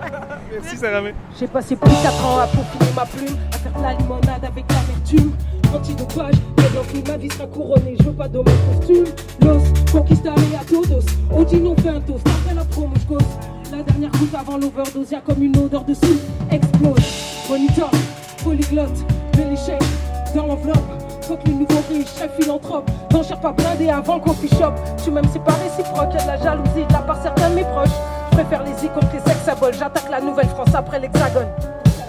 Merci, 0.52 0.76
Sarah. 0.76 1.00
J'ai 1.38 1.46
passé 1.46 1.76
plus 1.76 1.90
de 1.90 2.02
4 2.02 2.26
ans 2.26 2.38
à 2.40 2.46
peaufiner 2.46 2.92
ma 2.96 3.06
plume, 3.06 3.36
à 3.52 3.56
faire 3.58 3.72
de 3.72 3.82
la 3.82 3.92
limonade 3.94 4.44
avec 4.44 4.64
l'amertume. 5.12 5.32
Antidopage, 5.74 6.34
et 6.94 7.08
ma 7.08 7.16
vie 7.16 7.30
sera 7.30 7.46
couronnée, 7.46 7.96
je 7.98 8.04
veux 8.04 8.12
pas 8.12 8.28
de 8.28 8.38
mon 8.38 8.44
costume. 8.44 9.04
Los 9.40 9.92
conquistare 9.92 10.34
a 10.34 10.64
todos, 10.64 11.04
Odino 11.36 11.76
fait 11.76 11.90
un 11.90 12.00
toast, 12.00 12.26
après 12.26 12.54
la 12.54 12.64
promo 12.64 12.94
je. 13.08 13.76
La 13.76 13.82
dernière 13.84 14.10
goutte 14.10 14.34
avant 14.34 14.58
l'overdose, 14.58 15.10
y'a 15.12 15.20
comme 15.20 15.42
une 15.42 15.56
odeur 15.56 15.84
de 15.84 15.94
soupe, 15.94 16.20
explose. 16.50 16.98
Monitor, 17.48 17.90
polyglotte, 18.42 19.04
shake 19.56 19.82
dans 20.34 20.46
l'enveloppe. 20.46 20.76
Fuck 21.22 21.46
les 21.46 21.52
nouveaux 21.52 21.82
riches, 21.88 22.08
chef 22.18 22.34
philanthrope. 22.40 22.90
Non, 23.12 23.22
cherche 23.22 23.40
pas 23.40 23.52
blindé 23.52 23.90
avant 23.90 24.16
le 24.16 24.22
coffee 24.22 24.48
shop. 24.48 24.72
Suis 24.96 25.12
même 25.12 25.24
c'est 25.32 25.44
pas 25.44 25.52
réciproque, 25.52 26.12
y'a 26.14 26.22
de 26.22 26.26
la 26.26 26.42
jalousie 26.42 26.86
de 26.88 26.92
la 26.92 27.00
part 27.00 27.22
certains 27.22 27.50
de 27.50 27.54
mes 27.54 27.64
proches. 27.64 27.88
Je 28.32 28.38
préfère 28.38 28.64
les 28.64 28.84
i 28.84 28.88
contre 28.88 29.12
les 29.12 29.32
ex 29.32 29.78
J'attaque 29.78 30.10
la 30.10 30.20
Nouvelle-France 30.20 30.74
après 30.74 30.98
l'Hexagone. 30.98 31.46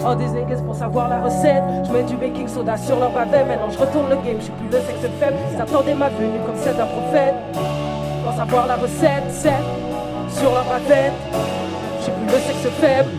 Oh 0.03 0.15
des 0.15 0.55
pour 0.65 0.74
savoir 0.75 1.10
la 1.10 1.22
recette. 1.22 1.63
Je 1.86 1.91
mets 1.91 2.03
du 2.03 2.15
baking 2.15 2.48
soda 2.48 2.75
sur 2.75 3.00
leur 3.00 3.12
bavet 3.12 3.46
Maintenant 3.46 3.70
je 3.70 3.77
retourne 3.77 4.10
le 4.10 4.15
game, 4.15 4.38
je 4.39 4.46
suis 4.46 4.53
plus 4.53 4.67
le 4.67 4.79
sexe 4.79 5.13
faible 5.20 5.38
S'attendaient 5.55 5.93
ma 5.93 6.10
venue 6.10 6.39
comme 6.46 6.55
celle 6.55 6.75
d'un 6.75 6.88
prophète. 6.88 7.36
Pour 8.24 8.34
savoir 8.34 8.65
la 8.67 8.75
recette, 8.77 9.29
c'est 9.29 10.39
sur 10.39 10.51
leur 10.51 10.63
bavette 10.65 11.13
Je 12.00 12.03
suis 12.03 12.12
plus 12.13 12.25
le 12.25 12.39
sexe 12.39 12.74
faible 12.79 13.10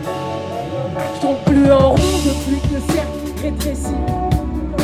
Je 1.15 1.21
tourne 1.21 1.37
plus 1.45 1.71
en 1.71 1.89
rond 1.91 1.95
depuis 1.95 2.59
que 2.59 2.73
le 2.73 2.93
cercle 2.93 3.41
rétrécit 3.41 3.95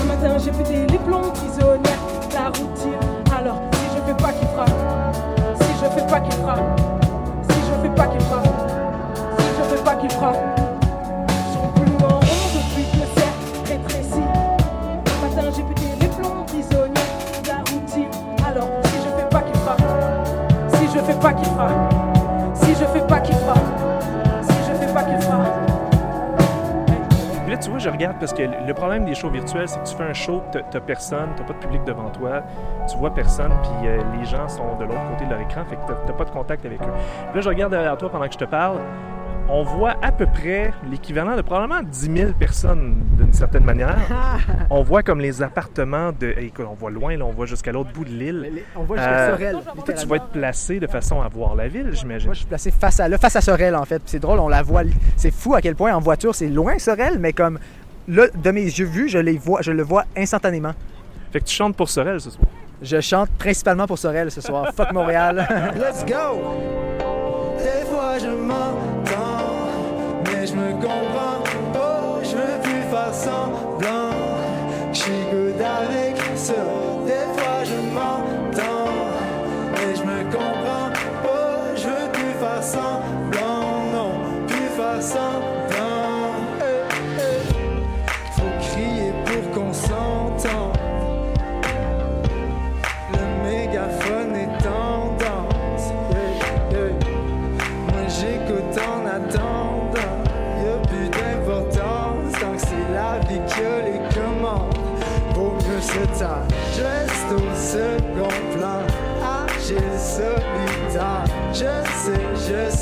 Un 0.01 0.05
matin 0.05 0.37
j'ai 0.37 0.51
pété 0.51 0.87
les 0.89 0.99
plombs 0.99 1.31
prisonnières 1.33 1.99
La 2.33 2.47
routine 2.47 2.99
Alors 3.37 3.61
si 3.73 3.97
je 3.97 4.01
fais 4.05 4.23
pas 4.23 4.31
qu'il 4.31 4.47
frappe. 4.47 4.69
Si 5.61 5.67
je 5.83 5.99
fais 5.99 6.07
pas 6.07 6.19
qu'il 6.21 6.33
frappe. 6.39 6.79
Si 7.49 7.57
je 7.59 7.81
fais 7.81 7.95
pas 7.95 8.07
qu'il 8.07 8.21
frappe. 8.21 8.47
Si 9.37 9.45
je 9.57 9.75
fais 9.75 9.83
pas 9.83 9.95
qu'il 9.95 10.11
frappe 10.11 10.48
pas 21.19 21.33
qu'il 21.33 21.45
frappe, 21.45 21.93
si 22.53 22.71
je 22.71 22.85
fais 22.85 23.05
pas 23.05 23.19
qu'il 23.19 23.35
frappe, 23.35 23.57
si 24.41 24.55
je 24.67 24.73
fais 24.75 24.93
pas 24.93 25.03
qu'il 25.03 25.21
frappe. 25.21 25.69
Puis 27.43 27.55
là, 27.55 27.57
tu 27.57 27.69
vois, 27.71 27.79
je 27.79 27.89
regarde 27.89 28.17
parce 28.19 28.31
que 28.31 28.43
le 28.43 28.73
problème 28.73 29.05
des 29.05 29.15
shows 29.15 29.29
virtuels, 29.29 29.67
c'est 29.67 29.79
que 29.79 29.87
tu 29.87 29.95
fais 29.95 30.03
un 30.03 30.13
show, 30.13 30.43
t'as 30.51 30.79
personne, 30.79 31.29
t'as 31.35 31.43
pas 31.43 31.53
de 31.53 31.59
public 31.59 31.83
devant 31.83 32.09
toi, 32.09 32.43
tu 32.89 32.95
vois 32.97 33.13
personne, 33.13 33.51
puis 33.63 33.87
euh, 33.87 34.01
les 34.19 34.25
gens 34.25 34.47
sont 34.47 34.75
de 34.75 34.83
l'autre 34.85 35.03
côté 35.11 35.25
de 35.25 35.31
leur 35.31 35.39
écran, 35.39 35.65
fait 35.65 35.75
que 35.75 35.81
t'as 36.05 36.13
pas 36.13 36.25
de 36.25 36.29
contact 36.29 36.65
avec 36.65 36.79
eux. 36.81 36.91
Puis 37.31 37.35
là, 37.35 37.41
je 37.41 37.49
regarde 37.49 37.71
derrière 37.71 37.97
toi 37.97 38.09
pendant 38.09 38.27
que 38.27 38.33
je 38.33 38.37
te 38.37 38.45
parle, 38.45 38.77
on 39.51 39.63
voit 39.63 39.95
à 40.01 40.11
peu 40.11 40.25
près 40.25 40.71
l'équivalent 40.89 41.35
de 41.35 41.41
probablement 41.41 41.81
10 41.81 42.11
000 42.17 42.31
personnes 42.33 43.03
d'une 43.17 43.33
certaine 43.33 43.63
manière. 43.63 43.97
on 44.69 44.83
voit 44.83 45.01
comme 45.03 45.19
les 45.19 45.41
appartements 45.41 46.11
de. 46.11 46.33
Écoute, 46.37 46.65
on 46.69 46.75
voit 46.75 46.91
loin, 46.91 47.17
là, 47.17 47.25
on 47.25 47.31
voit 47.31 47.45
jusqu'à 47.45 47.71
l'autre 47.71 47.91
bout 47.91 48.05
de 48.05 48.11
l'île. 48.11 48.63
On 48.75 48.83
voit 48.83 48.97
jusqu'à 48.97 49.11
Euh, 49.11 49.31
Sorel, 49.31 49.57
Toi, 49.85 49.93
tu 49.93 50.07
vas 50.07 50.15
être 50.17 50.27
placé 50.27 50.79
de 50.79 50.87
façon 50.87 51.21
à 51.21 51.27
voir 51.27 51.55
la 51.55 51.67
ville, 51.67 51.89
j'imagine. 51.93 52.27
Moi, 52.27 52.33
je 52.33 52.39
suis 52.39 52.47
placé 52.47 52.71
face 52.71 52.99
à, 52.99 53.07
là, 53.07 53.17
face 53.17 53.35
à 53.35 53.41
Sorel, 53.41 53.75
en 53.75 53.85
fait. 53.85 54.01
C'est 54.05 54.19
drôle, 54.19 54.39
on 54.39 54.49
la 54.49 54.61
voit. 54.61 54.83
C'est 55.17 55.31
fou 55.33 55.55
à 55.55 55.61
quel 55.61 55.75
point 55.75 55.93
en 55.93 55.99
voiture, 55.99 56.35
c'est 56.35 56.49
loin 56.49 56.77
Sorel, 56.77 57.17
mais 57.19 57.33
comme 57.33 57.59
là, 58.07 58.27
de 58.33 58.51
mes 58.51 58.63
yeux 58.63 58.85
vus, 58.85 59.09
je, 59.09 59.17
les 59.17 59.37
vois, 59.37 59.61
je 59.61 59.71
le 59.71 59.83
vois 59.83 60.05
instantanément. 60.15 60.73
Fait 61.31 61.39
que 61.39 61.45
tu 61.45 61.55
chantes 61.55 61.75
pour 61.75 61.89
Sorel 61.89 62.19
ce 62.21 62.29
soir. 62.29 62.47
Je 62.81 63.01
chante 63.01 63.29
principalement 63.31 63.87
pour 63.87 63.97
Sorel 63.97 64.31
ce 64.31 64.41
soir. 64.41 64.71
Fuck 64.75 64.93
Montréal. 64.93 65.47
Let's 65.75 66.05
go! 66.05 66.41
Des 67.57 67.85
fois 67.85 68.17
je 68.17 68.27
comprends 70.81 71.43
pas. 71.73 72.19
Je 72.23 72.35
veux 72.35 72.61
plus 72.61 72.81
faire 72.91 73.13
semblant. 73.13 74.18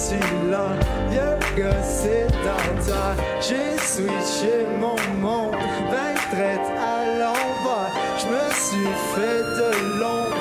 Suis 0.07 0.49
là. 0.49 0.67
Vieux 1.09 1.37
gars 1.57 1.83
sédentaire. 1.83 3.15
J'ai 3.41 3.77
switché 3.77 4.65
mon 4.79 4.99
monde. 5.21 5.55
Ben 5.91 6.15
traite 6.31 6.69
à 6.77 6.97
l'envers. 7.19 7.91
Je 8.21 8.25
me 8.33 8.45
suis 8.65 8.93
fait 9.13 9.43
de 9.59 9.99
l'ombre 9.99 10.36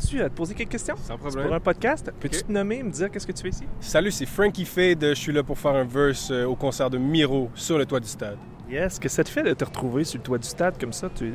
peux-tu 0.00 0.20
euh, 0.20 0.28
te 0.28 0.34
poser 0.34 0.54
quelques 0.54 0.70
questions? 0.70 0.96
Sans 0.96 1.02
C'est 1.14 1.18
pour 1.18 1.28
problème. 1.30 1.52
un 1.52 1.60
podcast. 1.60 2.12
Peux-tu 2.20 2.42
te 2.42 2.52
nommer 2.52 2.76
et 2.78 2.82
me 2.82 2.90
dire 2.90 3.10
qu'est-ce 3.10 3.26
que 3.26 3.32
tu 3.32 3.42
fais 3.42 3.48
ici? 3.50 3.64
Salut, 3.80 4.10
c'est 4.10 4.26
Frankie 4.26 4.64
Fade. 4.64 5.00
Je 5.04 5.14
suis 5.14 5.32
là 5.32 5.42
pour 5.42 5.58
faire 5.58 5.74
un 5.74 5.84
verse 5.84 6.30
euh, 6.30 6.44
au 6.44 6.54
concert 6.56 6.90
de 6.90 6.98
Miro 6.98 7.50
sur 7.54 7.78
le 7.78 7.86
toit 7.86 8.00
du 8.00 8.08
stade. 8.08 8.38
Yes. 8.70 8.98
Que 8.98 9.08
ça 9.08 9.24
te 9.24 9.28
fait 9.28 9.42
de 9.42 9.52
te 9.54 9.64
retrouver 9.64 10.04
sur 10.04 10.18
le 10.18 10.22
toit 10.22 10.38
du 10.38 10.46
stade 10.48 10.78
comme 10.78 10.92
ça? 10.92 11.08
Tu... 11.14 11.34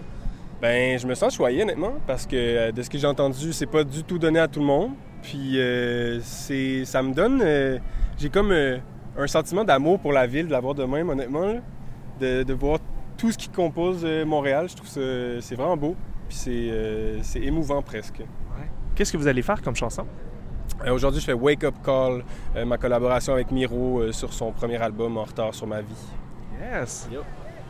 Ben, 0.61 0.97
je 0.97 1.05
me 1.05 1.13
sens 1.15 1.35
choyé 1.35 1.63
honnêtement 1.63 1.93
parce 2.07 2.25
que 2.25 2.35
euh, 2.35 2.71
de 2.71 2.81
ce 2.81 2.89
que 2.89 2.97
j'ai 2.97 3.07
entendu, 3.07 3.53
c'est 3.53 3.65
pas 3.65 3.83
du 3.83 4.03
tout 4.03 4.17
donné 4.17 4.39
à 4.39 4.47
tout 4.47 4.59
le 4.59 4.65
monde. 4.65 4.91
Puis 5.21 5.59
euh, 5.59 6.19
c'est, 6.21 6.85
ça 6.85 7.01
me 7.01 7.13
donne, 7.13 7.43
j'ai 8.17 8.29
comme 8.29 8.51
un 8.51 9.27
sentiment 9.27 9.63
d'amour 9.63 9.99
pour 9.99 10.13
la 10.13 10.27
ville 10.27 10.45
de 10.45 10.51
l'avoir 10.51 10.75
de 10.75 10.83
même 10.83 11.09
honnêtement, 11.09 11.47
là. 11.47 11.55
de, 12.21 12.43
de 12.43 12.53
voir 12.53 12.77
tout 13.17 13.31
ce 13.31 13.37
qui 13.37 13.49
compose 13.49 14.05
Montréal. 14.23 14.67
Je 14.69 14.75
trouve 14.75 14.87
ça, 14.87 15.01
c'est 15.41 15.55
vraiment 15.55 15.77
beau. 15.77 15.95
Puis 16.27 16.37
c'est, 16.37 16.51
euh, 16.51 17.19
c'est 17.23 17.41
émouvant 17.41 17.81
presque. 17.81 18.21
Qu'est-ce 18.95 19.11
que 19.11 19.17
vous 19.17 19.27
allez 19.27 19.41
faire 19.41 19.61
comme 19.61 19.75
chanson? 19.75 20.05
Euh, 20.85 20.91
Aujourd'hui, 20.93 21.19
je 21.19 21.25
fais 21.25 21.33
Wake 21.33 21.63
Up 21.65 21.75
Call, 21.83 22.23
euh, 22.55 22.65
ma 22.65 22.77
collaboration 22.77 23.33
avec 23.33 23.51
Miro 23.51 24.11
sur 24.11 24.31
son 24.31 24.51
premier 24.51 24.81
album 24.81 25.17
En 25.17 25.23
retard 25.25 25.53
sur 25.53 25.67
ma 25.67 25.81
vie. 25.81 26.05
Yes. 26.61 27.09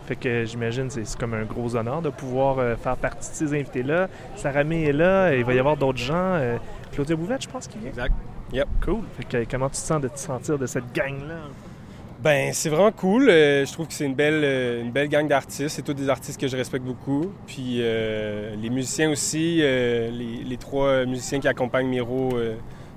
Fait 0.05 0.15
que 0.15 0.45
j'imagine 0.45 0.88
c'est 0.91 1.03
c'est 1.03 1.19
comme 1.19 1.33
un 1.33 1.45
gros 1.45 1.75
honneur 1.75 2.03
de 2.03 2.12
pouvoir 2.12 2.77
faire 2.77 2.95
partie 2.95 3.31
de 3.31 3.35
ces 3.35 3.53
invités-là. 3.59 4.07
Sarah 4.35 4.63
May 4.63 4.83
est 4.83 4.93
là, 4.93 5.35
il 5.35 5.43
va 5.43 5.55
y 5.55 5.59
avoir 5.59 5.77
d'autres 5.77 5.97
gens. 5.97 6.39
Claudia 6.91 7.15
Bouvette, 7.15 7.41
je 7.41 7.50
pense, 7.50 7.67
qui 7.67 7.79
vient. 7.79 7.89
Exact. 7.89 8.13
Yep. 8.53 8.67
Cool. 8.83 9.01
Fait 9.17 9.24
que 9.45 9.51
comment 9.51 9.67
tu 9.67 9.74
te 9.74 9.77
sens 9.77 10.00
de 10.00 10.07
te 10.07 10.19
sentir 10.19 10.59
de 10.59 10.67
cette 10.67 10.93
gang-là? 10.93 11.50
Ben, 12.19 12.53
c'est 12.53 12.69
vraiment 12.69 12.91
cool. 12.91 13.29
Euh, 13.29 13.65
je 13.65 13.74
trouve 13.74 13.88
que 13.88 13.93
c'est 13.93 14.05
une 14.05 14.15
belle, 14.15 14.41
euh, 14.43 14.81
une 14.81 14.91
belle 14.91 15.10
gang 15.10 15.27
d'artistes. 15.27 15.75
C'est 15.75 15.81
tous 15.81 15.93
des 15.93 16.10
artistes 16.10 16.39
que 16.39 16.48
je 16.48 16.55
respecte 16.55 16.86
beaucoup. 16.86 17.31
Puis 17.45 17.77
euh, 17.81 18.55
les 18.55 18.69
musiciens 18.69 19.12
aussi, 19.12 19.60
euh, 19.62 20.10
les, 20.12 20.43
les 20.43 20.57
trois 20.57 21.05
musiciens 21.05 21.39
qui 21.39 21.48
accompagnent 21.48 21.88
Miro 21.88 22.31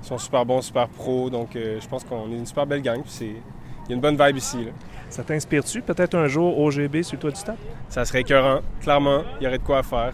sont 0.02 0.18
super 0.18 0.46
bons, 0.46 0.62
super 0.62 0.88
pros. 0.88 1.30
Donc 1.30 1.50
je 1.54 1.86
pense 1.88 2.04
qu'on 2.04 2.30
est 2.32 2.36
une 2.36 2.46
super 2.46 2.66
belle 2.66 2.82
gang. 2.82 3.02
Puis 3.02 3.12
il 3.20 3.90
y 3.90 3.92
a 3.92 3.94
une 3.94 4.00
bonne 4.00 4.16
vibe 4.16 4.36
ici. 4.36 4.64
là. 4.64 4.70
Ça 5.10 5.22
t'inspire-tu 5.24 5.80
peut-être 5.82 6.14
un 6.14 6.26
jour 6.26 6.58
OGB 6.58 7.02
sur 7.02 7.16
le 7.16 7.20
toit 7.20 7.30
du 7.30 7.40
stade? 7.40 7.56
Ça 7.88 8.04
serait 8.04 8.20
écœurant, 8.20 8.60
clairement. 8.80 9.22
Il 9.40 9.44
y 9.44 9.46
aurait 9.46 9.58
de 9.58 9.64
quoi 9.64 9.78
à 9.78 9.82
faire. 9.82 10.12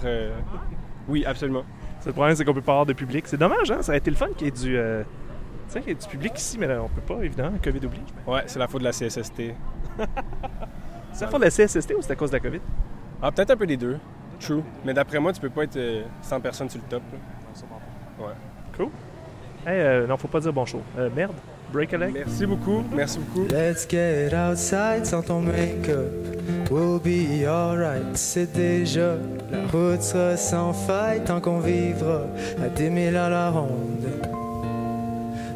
oui, 1.08 1.24
absolument. 1.26 1.64
Le 2.06 2.12
problème, 2.12 2.36
c'est 2.36 2.44
qu'on 2.44 2.52
peut 2.52 2.60
pas 2.60 2.72
avoir 2.72 2.86
de 2.86 2.92
public. 2.92 3.24
C'est 3.26 3.38
dommage, 3.38 3.70
hein? 3.70 3.78
Ça 3.80 3.90
aurait 3.90 3.98
été 3.98 4.10
le 4.10 4.16
fun 4.16 4.28
qu'il 4.36 4.46
y 4.46 4.48
ait 4.48 4.50
du, 4.50 4.78
tu 5.66 5.72
sais, 5.72 5.80
qu'il 5.80 5.88
y 5.90 5.92
ait 5.92 5.94
du 5.94 6.06
public 6.06 6.32
ici, 6.38 6.56
mais 6.58 6.66
là, 6.66 6.82
on 6.82 6.88
peut 6.88 7.00
pas, 7.14 7.22
évidemment. 7.22 7.56
COVID 7.62 7.86
oblige. 7.86 8.02
Ouais, 8.26 8.42
c'est 8.46 8.58
la 8.58 8.68
faute 8.68 8.80
de 8.80 8.84
la 8.86 8.92
CSST. 8.92 9.42
C'est 11.12 11.24
à 11.24 11.28
faute 11.28 11.40
de 11.40 11.44
la 11.44 11.50
CSST 11.50 11.94
ou 11.96 12.02
c'est 12.02 12.12
à 12.12 12.16
cause 12.16 12.30
de 12.30 12.36
la 12.36 12.40
COVID? 12.40 12.60
Ah, 13.22 13.30
peut-être 13.30 13.50
un 13.50 13.56
peu 13.56 13.66
des 13.66 13.76
deux. 13.76 13.98
True. 14.40 14.62
Mais 14.84 14.92
d'après 14.92 15.18
moi, 15.20 15.32
tu 15.32 15.40
peux 15.40 15.48
pas 15.50 15.62
être 15.64 15.76
euh, 15.76 16.02
100 16.22 16.40
personnes 16.40 16.68
sur 16.68 16.80
le 16.80 16.88
top. 16.88 17.02
là. 17.12 18.26
Ouais. 18.26 18.32
Cool. 18.76 18.88
Hey, 19.66 19.80
euh, 19.80 20.06
non, 20.06 20.16
faut 20.16 20.28
pas 20.28 20.40
dire 20.40 20.52
bon 20.52 20.66
show. 20.66 20.82
Euh, 20.98 21.08
merde. 21.14 21.32
Break 21.72 21.94
a 21.94 21.98
leg. 21.98 22.12
Merci 22.14 22.46
beaucoup. 22.46 22.84
Merci 22.94 23.18
beaucoup. 23.18 23.48
Let's 23.48 23.88
get 23.88 24.32
outside 24.34 25.04
sans 25.06 25.22
ton 25.22 25.40
make-up. 25.40 26.12
We'll 26.70 27.00
be 27.00 27.46
alright, 27.46 28.16
c'est 28.16 28.52
déjà. 28.52 29.16
La 29.50 29.66
route 29.72 30.02
sera 30.02 30.36
sans 30.36 30.72
faille 30.72 31.24
tant 31.24 31.40
qu'on 31.40 31.60
vivra 31.60 32.22
à 32.62 32.68
des 32.68 32.90
milles 32.90 33.16
à 33.16 33.28
la 33.28 33.50
ronde. 33.50 34.06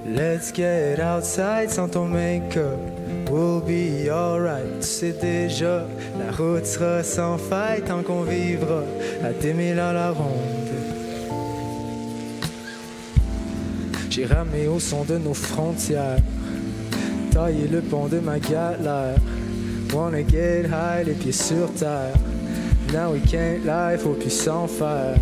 Let's 0.09 0.53
get 0.53 1.01
outside 1.01 1.71
sans 1.71 1.88
ton 1.88 2.07
make-up. 2.07 2.79
We'll 3.31 3.61
be 3.61 4.09
alright, 4.09 4.83
c'est 4.83 5.21
déjà. 5.21 5.87
La 6.18 6.33
route 6.33 6.64
sera 6.64 7.03
sans 7.03 7.37
faille 7.37 7.83
tant 7.83 8.03
qu'on 8.03 8.23
vivra 8.23 8.85
à 9.23 9.33
des 9.35 9.53
milles 9.53 9.79
à 9.79 9.92
la 9.92 10.12
ronde. 10.12 10.71
J'ai 14.09 14.25
ramé 14.25 14.66
au 14.66 14.81
son 14.81 15.05
de 15.05 15.18
nos 15.18 15.35
frontières 15.35 16.16
tailler 17.31 17.68
le 17.68 17.83
pont 17.83 18.09
de 18.09 18.18
ma 18.18 18.38
galère. 18.38 19.18
Wanna 19.92 20.27
get 20.27 20.64
high, 20.68 21.05
les 21.07 21.12
pieds 21.12 21.33
sur 21.33 21.71
terre. 21.75 22.14
Now 22.94 23.12
we 23.12 23.21
can't 23.31 23.62
lie, 23.66 23.99
faut 23.99 24.14
plus 24.14 24.31
s'en 24.31 24.66
faire. 24.66 25.16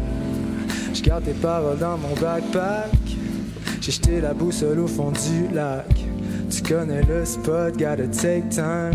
J'garde 0.95 1.25
tes 1.25 1.33
paroles 1.33 1.79
dans 1.79 1.99
mon 1.99 2.15
backpack. 2.15 2.91
J'ai 3.87 3.93
jeté 3.93 4.21
la 4.21 4.35
boussole 4.35 4.81
au 4.81 4.89
fond 4.89 5.13
du 5.13 5.55
lac. 5.55 5.87
Tu 6.51 6.61
connais 6.61 7.03
le 7.05 7.25
spot, 7.25 7.79
gotta 7.79 8.09
take 8.09 8.49
time. 8.49 8.91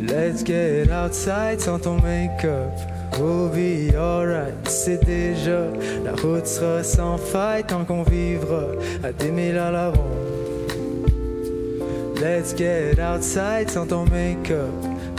Let's 0.00 0.44
get 0.44 0.88
outside 0.92 1.60
sans 1.60 1.80
ton 1.80 1.96
make-up. 1.96 2.70
We'll 3.18 3.48
be 3.48 3.92
alright, 3.96 4.54
c'est 4.68 5.04
déjà. 5.04 5.66
La 6.04 6.12
route 6.22 6.46
sera 6.46 6.84
sans 6.84 7.18
faille 7.18 7.64
tant 7.64 7.84
qu'on 7.84 8.04
vivra 8.04 8.66
à 9.02 9.10
des 9.10 9.32
milles 9.32 9.58
à 9.58 9.72
la 9.72 9.88
ronde. 9.88 9.98
Let's 12.20 12.54
get 12.56 13.00
outside 13.00 13.68
sans 13.70 13.86
ton 13.88 14.04
make-up. 14.04 14.70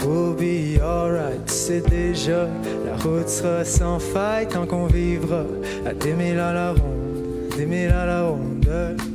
We'll 0.06 0.32
be 0.32 0.80
alright, 0.82 1.46
c'est 1.50 1.86
déjà. 1.90 2.48
La 2.86 2.96
route 3.04 3.28
sera 3.28 3.66
sans 3.66 3.98
faille 3.98 4.48
tant 4.48 4.64
qu'on 4.64 4.86
vivra 4.86 5.44
à 5.84 5.92
des 5.92 6.14
milles 6.14 6.40
à 6.40 6.54
la 6.54 6.70
ronde. 6.70 6.99
Des 7.60 7.66
milles 7.66 7.92
à 7.92 8.06
la 8.06 8.22
ronde. 8.22 9.09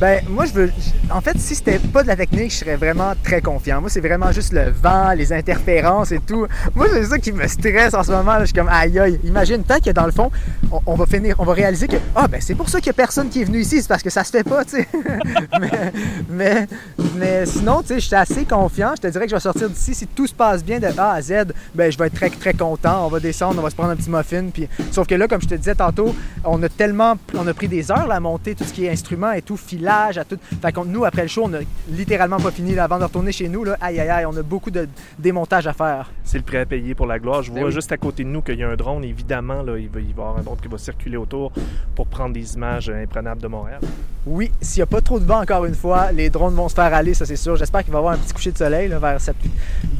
Ben, 0.00 0.22
moi, 0.28 0.44
je 0.44 0.52
veux. 0.52 0.70
En 1.10 1.20
fait, 1.20 1.36
si 1.38 1.56
c'était 1.56 1.80
pas 1.80 2.04
de 2.04 2.08
la 2.08 2.14
technique, 2.14 2.52
je 2.52 2.58
serais 2.58 2.76
vraiment 2.76 3.14
très 3.24 3.40
confiant. 3.40 3.80
Moi, 3.80 3.90
c'est 3.90 4.00
vraiment 4.00 4.30
juste 4.30 4.52
le 4.52 4.70
vent, 4.70 5.12
les 5.12 5.32
interférences 5.32 6.12
et 6.12 6.20
tout. 6.20 6.46
Moi, 6.76 6.86
c'est 6.92 7.04
ça 7.04 7.18
qui 7.18 7.32
me 7.32 7.46
stresse 7.48 7.94
en 7.94 8.04
ce 8.04 8.12
moment. 8.12 8.34
là. 8.34 8.40
Je 8.40 8.46
suis 8.46 8.54
comme, 8.54 8.68
aïe, 8.68 8.96
aïe. 8.98 9.18
Imagine, 9.24 9.64
tant 9.64 9.80
que 9.80 9.90
dans 9.90 10.06
le 10.06 10.12
fond, 10.12 10.30
on, 10.86 10.94
va 10.94 11.06
finir, 11.06 11.34
on 11.38 11.44
va 11.44 11.52
réaliser 11.52 11.88
que, 11.88 11.96
ah, 12.14 12.28
ben, 12.28 12.40
c'est 12.40 12.54
pour 12.54 12.68
ça 12.68 12.78
qu'il 12.78 12.88
y 12.88 12.90
a 12.90 12.94
personne 12.94 13.28
qui 13.28 13.42
est 13.42 13.44
venu 13.44 13.58
ici, 13.58 13.82
c'est 13.82 13.88
parce 13.88 14.02
que 14.02 14.10
ça 14.10 14.22
se 14.22 14.30
fait 14.30 14.44
pas, 14.44 14.64
tu 14.64 14.76
sais. 14.76 14.88
mais, 15.60 15.92
mais, 16.30 16.68
mais 17.16 17.46
sinon, 17.46 17.80
tu 17.80 17.88
sais, 17.88 18.00
je 18.00 18.06
suis 18.06 18.14
assez 18.14 18.44
confiant. 18.44 18.92
Je 18.96 19.02
te 19.02 19.06
dirais 19.08 19.24
que 19.24 19.30
je 19.30 19.36
vais 19.36 19.40
sortir 19.40 19.68
d'ici. 19.68 19.94
Si 19.94 20.06
tout 20.06 20.28
se 20.28 20.34
passe 20.34 20.64
bien 20.64 20.78
de 20.78 20.86
A 20.96 21.14
à 21.14 21.22
Z, 21.22 21.46
ben, 21.74 21.90
je 21.90 21.98
vais 21.98 22.06
être 22.06 22.14
très, 22.14 22.30
très 22.30 22.54
content. 22.54 23.04
On 23.04 23.08
va 23.08 23.18
descendre, 23.18 23.58
on 23.58 23.62
va 23.62 23.70
se 23.70 23.74
prendre 23.74 23.90
un 23.90 23.96
petit 23.96 24.10
muffin. 24.10 24.46
Puis... 24.52 24.68
Sauf 24.92 25.08
que 25.08 25.16
là, 25.16 25.26
comme 25.26 25.42
je 25.42 25.48
te 25.48 25.54
disais 25.56 25.74
tantôt, 25.74 26.14
on 26.44 26.62
a 26.62 26.68
tellement, 26.68 27.16
on 27.34 27.46
a 27.48 27.54
pris 27.54 27.66
des 27.66 27.90
heures 27.90 28.06
là, 28.06 28.16
à 28.16 28.20
monter 28.20 28.54
tout 28.54 28.64
ce 28.64 28.72
qui 28.72 28.84
est 28.84 28.90
instrument 28.90 29.32
et 29.32 29.42
tout, 29.42 29.56
filage, 29.88 30.18
à 30.18 30.24
tout. 30.24 30.38
Fait 30.60 30.72
que 30.72 30.80
nous, 30.84 31.04
après 31.04 31.22
le 31.22 31.28
show, 31.28 31.44
on 31.46 31.54
a 31.54 31.58
littéralement 31.90 32.38
pas 32.38 32.50
fini 32.50 32.74
là, 32.74 32.84
avant 32.84 32.98
de 32.98 33.04
retourner 33.04 33.32
chez 33.32 33.48
nous. 33.48 33.64
Là. 33.64 33.76
Aïe, 33.80 33.98
aïe, 34.00 34.08
aïe, 34.08 34.26
on 34.26 34.36
a 34.36 34.42
beaucoup 34.42 34.70
de 34.70 34.88
démontage 35.18 35.66
à 35.66 35.72
faire. 35.72 36.10
C'est 36.24 36.38
le 36.38 36.44
prêt 36.44 36.58
à 36.58 36.66
payer 36.66 36.94
pour 36.94 37.06
la 37.06 37.18
gloire. 37.18 37.42
Je 37.42 37.50
Ben 37.50 37.60
vois 37.60 37.68
oui. 37.68 37.74
juste 37.74 37.90
à 37.92 37.96
côté 37.96 38.24
de 38.24 38.28
nous 38.28 38.42
qu'il 38.42 38.58
y 38.58 38.62
a 38.62 38.68
un 38.68 38.76
drone. 38.76 39.04
Évidemment, 39.04 39.62
là, 39.62 39.78
il 39.78 39.88
va 39.88 40.00
il 40.00 40.06
va 40.14 40.22
y 40.22 40.26
avoir 40.26 40.38
un 40.38 40.42
drone 40.42 40.58
qui 40.60 40.68
va 40.68 40.78
circuler 40.78 41.16
autour 41.16 41.52
pour 41.94 42.06
prendre 42.06 42.34
des 42.34 42.54
images 42.54 42.90
imprenables 42.90 43.40
de 43.40 43.48
Montréal. 43.48 43.80
Oui, 44.26 44.50
s'il 44.60 44.80
n'y 44.80 44.82
a 44.82 44.86
pas 44.86 45.00
trop 45.00 45.18
de 45.18 45.24
vent 45.24 45.40
encore 45.40 45.64
une 45.64 45.74
fois, 45.74 46.12
les 46.12 46.30
drones 46.30 46.54
vont 46.54 46.68
se 46.68 46.74
faire 46.74 46.92
aller, 46.94 47.14
ça 47.14 47.24
c'est 47.24 47.36
sûr. 47.36 47.56
J'espère 47.56 47.82
qu'il 47.82 47.92
va 47.92 47.98
y 47.98 48.00
avoir 48.00 48.14
un 48.14 48.18
petit 48.18 48.32
coucher 48.32 48.52
de 48.52 48.58
soleil 48.58 48.88
là, 48.88 48.98
vers, 48.98 49.20
7, 49.20 49.34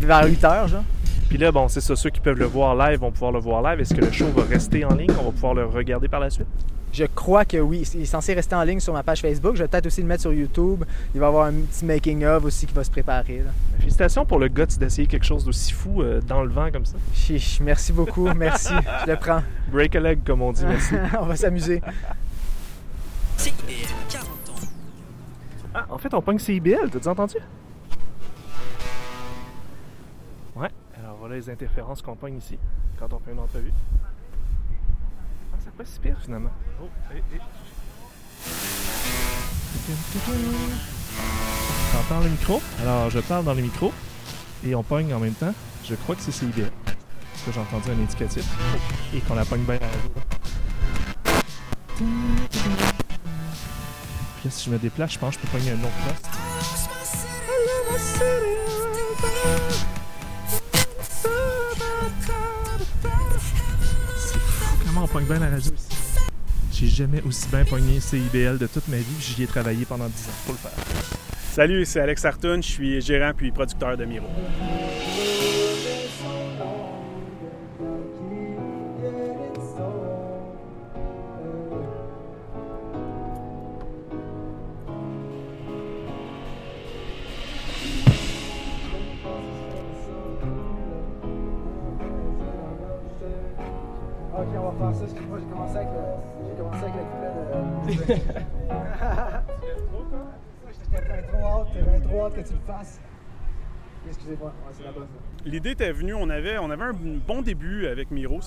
vers 0.01 0.27
8 0.27 0.45
heures. 0.45 0.69
Genre. 0.69 0.85
Puis 1.29 1.39
là, 1.39 1.51
bon, 1.53 1.69
c'est 1.69 1.81
ça. 1.81 1.95
Ceux 1.97 2.11
qui 2.11 2.21
peuvent 2.21 2.39
le 2.39 2.47
voir 2.47 2.75
live 2.77 3.01
vont 3.01 3.11
pouvoir 3.11 3.33
le 3.33 3.39
voir 3.41 3.63
live. 3.63 3.81
Est-ce 3.81 3.95
que 3.95 4.01
le 4.01 4.11
show 4.13 4.27
va 4.35 4.45
rester 4.45 4.85
en 4.85 4.95
ligne? 4.95 5.11
On 5.21 5.25
va 5.25 5.31
pouvoir 5.31 5.55
le 5.55 5.65
regarder 5.67 6.09
par 6.09 6.21
la 6.21 6.31
suite? 6.31 6.47
Je 6.93 7.05
crois 7.05 7.45
que 7.45 7.59
oui. 7.59 7.89
Il 7.95 8.03
est 8.03 8.07
censé 8.07 8.35
rester 8.35 8.55
en 8.55 8.63
ligne 8.65 8.81
sur 8.81 8.93
ma 8.93 9.03
page 9.03 9.21
Facebook. 9.21 9.57
Je 9.57 9.63
vais 9.63 9.69
peut-être 9.69 9.87
aussi 9.87 10.01
le 10.01 10.07
mettre 10.07 10.23
sur 10.23 10.33
YouTube. 10.33 10.85
Il 11.15 11.21
va 11.21 11.27
y 11.27 11.29
avoir 11.29 11.47
un 11.47 11.53
petit 11.53 11.85
making-of 11.85 12.45
aussi 12.45 12.67
qui 12.67 12.75
va 12.75 12.85
se 12.85 12.91
préparer. 12.91 13.39
là. 13.39 13.51
Félicitations 13.79 14.25
pour 14.25 14.39
le 14.39 14.49
guts 14.49 14.67
d'essayer 14.79 15.07
quelque 15.07 15.27
chose 15.27 15.45
d'aussi 15.45 15.73
fou 15.73 16.03
euh, 16.03 16.21
dans 16.21 16.43
le 16.43 16.51
vent 16.51 16.71
comme 16.73 16.87
ça. 16.87 16.97
Chiche, 17.13 17.61
merci 17.61 17.93
beaucoup. 17.93 18.29
Merci. 18.35 18.73
Je 19.07 19.11
le 19.11 19.17
prends. 19.17 19.43
Break 19.71 19.97
a 19.97 20.01
leg, 20.01 20.21
comme 20.25 20.43
on 20.43 20.53
dit. 20.53 20.65
Merci. 20.65 20.95
on 21.21 21.27
va 21.27 21.37
s'amuser. 21.37 21.81
Ah, 25.75 25.87
en 25.91 25.99
fait, 25.99 26.13
on 26.15 26.23
pogne 26.23 26.39
CIBL, 26.39 26.91
t'as-tu 26.91 27.09
entendu? 27.09 27.37
Ouais, 30.57 30.71
alors 30.99 31.17
voilà 31.21 31.37
les 31.37 31.49
interférences 31.51 32.03
qu'on 32.03 32.17
pogne 32.17 32.39
ici 32.39 32.59
quand 32.99 33.13
on 33.13 33.19
fait 33.21 33.33
une 33.33 33.39
entrevue. 33.39 33.73
C'est 35.79 35.85
pas 35.85 35.91
si 35.93 36.01
pire 36.01 36.17
finalement. 36.21 36.51
Oh, 36.83 36.89
hé, 37.15 37.19
hé. 37.19 37.39
T'entends 41.93 42.21
le 42.21 42.31
micro? 42.31 42.61
Alors, 42.81 43.11
je 43.11 43.21
parle 43.21 43.45
dans 43.45 43.55
le 43.55 43.63
micro 43.63 43.93
et 44.65 44.75
on 44.75 44.83
pogne 44.83 45.15
en 45.15 45.21
même 45.21 45.35
temps. 45.35 45.55
Je 45.85 45.95
crois 45.95 46.17
que 46.17 46.23
c'est 46.23 46.33
CIBL. 46.33 46.73
Parce 46.85 47.45
que 47.47 47.53
j'ai 47.53 47.61
entendu 47.61 47.91
un 47.91 48.03
indicatif. 48.03 48.45
Et 49.15 49.21
qu'on 49.21 49.37
la 49.37 49.45
pogne 49.45 49.63
bien 49.63 49.77
à 49.77 49.81
la. 49.81 49.87
Puis 51.95 52.07
là, 54.45 54.51
si 54.51 54.65
je 54.65 54.71
me 54.71 54.79
déplace, 54.79 55.13
je 55.13 55.19
pense 55.21 55.37
que 55.37 55.43
je 55.43 55.47
peux 55.47 55.59
pogner 55.59 55.71
un 55.71 55.79
autre 55.79 55.95
poste. 56.09 56.29
Bien 65.29 65.39
la. 65.41 65.59
J'ai 66.73 66.87
jamais 66.87 67.23
aussi 67.23 67.49
bien 67.49 67.65
pogné 67.65 68.01
CIBL 68.01 68.59
de 68.59 68.67
toute 68.67 68.89
ma 68.89 68.97
vie, 68.97 69.05
j'y 69.21 69.43
ai 69.43 69.47
travaillé 69.47 69.85
pendant 69.85 70.07
10 70.07 70.11
ans 70.11 70.33
pour 70.47 70.55
le 70.55 70.59
faire. 70.59 70.73
Salut, 71.53 71.85
c'est 71.85 72.01
Alex 72.01 72.25
Artoun, 72.25 72.63
je 72.63 72.69
suis 72.69 73.01
gérant 73.01 73.33
puis 73.37 73.51
producteur 73.51 73.97
de 73.97 74.05
Miro. 74.05 74.27
L'idée 105.45 105.71
était 105.71 105.93
venue, 105.93 106.15
on 106.15 106.31
avait, 106.31 106.59
on 106.59 106.71
avait 106.71 106.85
un 106.85 106.93
bon 106.95 107.43
début 107.43 107.87
avec 107.87 108.11
Miro 108.11 108.41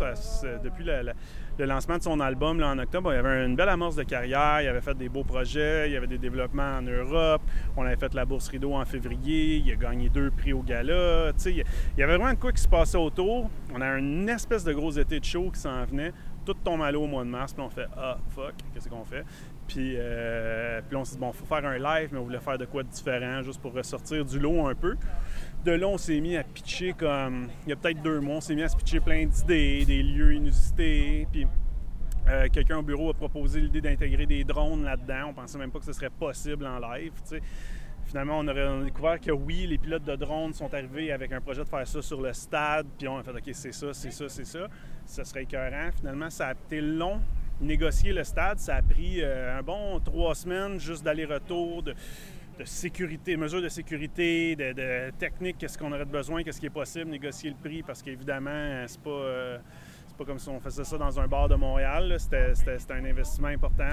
depuis 0.63 0.85
le 0.85 1.65
lancement 1.65 1.97
de 1.97 2.03
son 2.03 2.19
album 2.19 2.59
là, 2.59 2.69
en 2.69 2.79
octobre. 2.79 3.13
Il 3.13 3.17
avait 3.17 3.45
une 3.45 3.55
belle 3.55 3.69
amorce 3.69 3.95
de 3.95 4.03
carrière, 4.03 4.61
il 4.61 4.67
avait 4.67 4.81
fait 4.81 4.97
des 4.97 5.09
beaux 5.09 5.23
projets, 5.23 5.89
il 5.89 5.93
y 5.93 5.97
avait 5.97 6.07
des 6.07 6.17
développements 6.17 6.77
en 6.77 6.81
Europe, 6.81 7.41
on 7.77 7.83
avait 7.85 7.97
fait 7.97 8.13
la 8.13 8.25
bourse 8.25 8.47
Rideau 8.47 8.73
en 8.73 8.85
février, 8.85 9.57
il 9.57 9.71
a 9.71 9.75
gagné 9.75 10.09
deux 10.09 10.31
prix 10.31 10.53
au 10.53 10.63
gala. 10.63 11.31
Il 11.45 11.63
y 11.97 12.03
avait 12.03 12.17
vraiment 12.17 12.33
de 12.33 12.39
quoi 12.39 12.51
qui 12.51 12.61
se 12.61 12.67
passait 12.67 12.97
autour. 12.97 13.49
On 13.73 13.81
a 13.81 13.97
une 13.97 14.29
espèce 14.29 14.63
de 14.63 14.73
gros 14.73 14.91
été 14.91 15.19
de 15.19 15.25
show 15.25 15.51
qui 15.51 15.59
s'en 15.59 15.83
venait. 15.85 16.11
Tout 16.43 16.55
tombe 16.55 16.81
à 16.81 16.91
l'eau 16.91 17.03
au 17.03 17.07
mois 17.07 17.23
de 17.23 17.29
mars, 17.29 17.53
puis 17.53 17.63
on 17.63 17.69
fait 17.69 17.87
Ah, 17.95 18.17
fuck, 18.29 18.53
qu'est-ce 18.73 18.89
qu'on 18.89 19.03
fait? 19.03 19.23
Puis, 19.71 19.95
euh, 19.97 20.81
puis 20.85 20.97
on 20.97 21.05
s'est 21.05 21.13
dit, 21.13 21.21
bon, 21.21 21.31
faut 21.31 21.45
faire 21.45 21.65
un 21.65 21.77
live, 21.77 22.09
mais 22.11 22.19
on 22.19 22.23
voulait 22.23 22.41
faire 22.41 22.57
de 22.57 22.65
quoi 22.65 22.83
de 22.83 22.89
différent, 22.89 23.41
juste 23.41 23.61
pour 23.61 23.71
ressortir 23.71 24.25
du 24.25 24.37
lot 24.37 24.67
un 24.67 24.75
peu. 24.75 24.97
De 25.63 25.71
là, 25.71 25.87
on 25.87 25.97
s'est 25.97 26.19
mis 26.19 26.35
à 26.35 26.43
pitcher 26.43 26.91
comme. 26.91 27.47
Il 27.65 27.69
y 27.69 27.71
a 27.71 27.77
peut-être 27.77 28.01
deux 28.01 28.19
mois, 28.19 28.37
on 28.37 28.41
s'est 28.41 28.53
mis 28.53 28.63
à 28.63 28.67
se 28.67 28.75
pitcher 28.75 28.99
plein 28.99 29.25
d'idées, 29.25 29.85
des 29.85 30.03
lieux 30.03 30.33
inusités. 30.33 31.25
Puis 31.31 31.47
euh, 32.27 32.49
quelqu'un 32.51 32.79
au 32.79 32.81
bureau 32.81 33.11
a 33.11 33.13
proposé 33.13 33.61
l'idée 33.61 33.79
d'intégrer 33.79 34.25
des 34.25 34.43
drones 34.43 34.83
là-dedans. 34.83 35.29
On 35.29 35.33
pensait 35.33 35.57
même 35.57 35.71
pas 35.71 35.79
que 35.79 35.85
ce 35.85 35.93
serait 35.93 36.09
possible 36.09 36.65
en 36.65 36.77
live. 36.79 37.13
Finalement, 38.07 38.39
on, 38.39 38.47
aurait, 38.49 38.83
découvert 38.83 39.21
que 39.21 39.31
oui, 39.31 39.67
les 39.67 39.77
pilotes 39.77 40.03
de 40.03 40.17
drones 40.17 40.53
sont 40.53 40.73
arrivés 40.73 41.13
avec 41.13 41.31
un 41.31 41.39
projet 41.39 41.63
de 41.63 41.69
faire 41.69 41.87
ça 41.87 42.01
sur 42.01 42.19
le 42.19 42.33
stade. 42.33 42.87
Puis 42.97 43.07
on 43.07 43.17
a 43.17 43.23
fait, 43.23 43.31
OK, 43.31 43.49
c'est 43.53 43.71
ça, 43.71 43.93
c'est 43.93 44.11
ça, 44.11 44.27
c'est 44.27 44.43
ça. 44.43 44.67
Ça 45.05 45.23
serait 45.23 45.43
écœurant. 45.43 45.91
Finalement, 45.95 46.29
ça 46.29 46.47
a 46.47 46.51
été 46.51 46.81
long. 46.81 47.21
Négocier 47.61 48.11
le 48.11 48.23
stade, 48.23 48.57
ça 48.57 48.77
a 48.77 48.81
pris 48.81 49.21
euh, 49.21 49.59
un 49.59 49.61
bon 49.61 49.99
trois 49.99 50.33
semaines 50.33 50.79
juste 50.79 51.03
d'aller-retour, 51.03 51.83
de, 51.83 51.93
de 52.57 52.65
sécurité, 52.65 53.37
mesures 53.37 53.61
de 53.61 53.69
sécurité, 53.69 54.55
de, 54.55 55.11
technique, 55.11 55.57
qu'est-ce 55.59 55.77
qu'on 55.77 55.91
aurait 55.91 56.05
besoin, 56.05 56.43
qu'est-ce 56.43 56.59
qui 56.59 56.65
est 56.65 56.71
possible, 56.71 57.11
négocier 57.11 57.51
le 57.51 57.55
prix, 57.55 57.83
parce 57.83 58.01
qu'évidemment, 58.01 58.49
euh, 58.49 58.85
c'est 58.87 59.01
pas, 59.01 59.09
euh, 59.11 59.57
pas 60.17 60.25
comme 60.25 60.39
si 60.39 60.49
on 60.49 60.59
faisait 60.59 60.83
ça 60.83 60.97
dans 60.97 61.19
un 61.19 61.27
bar 61.27 61.49
de 61.49 61.55
Montréal. 61.55 62.15
C'était, 62.17 62.53
un 62.89 63.05
investissement 63.05 63.49
important 63.49 63.83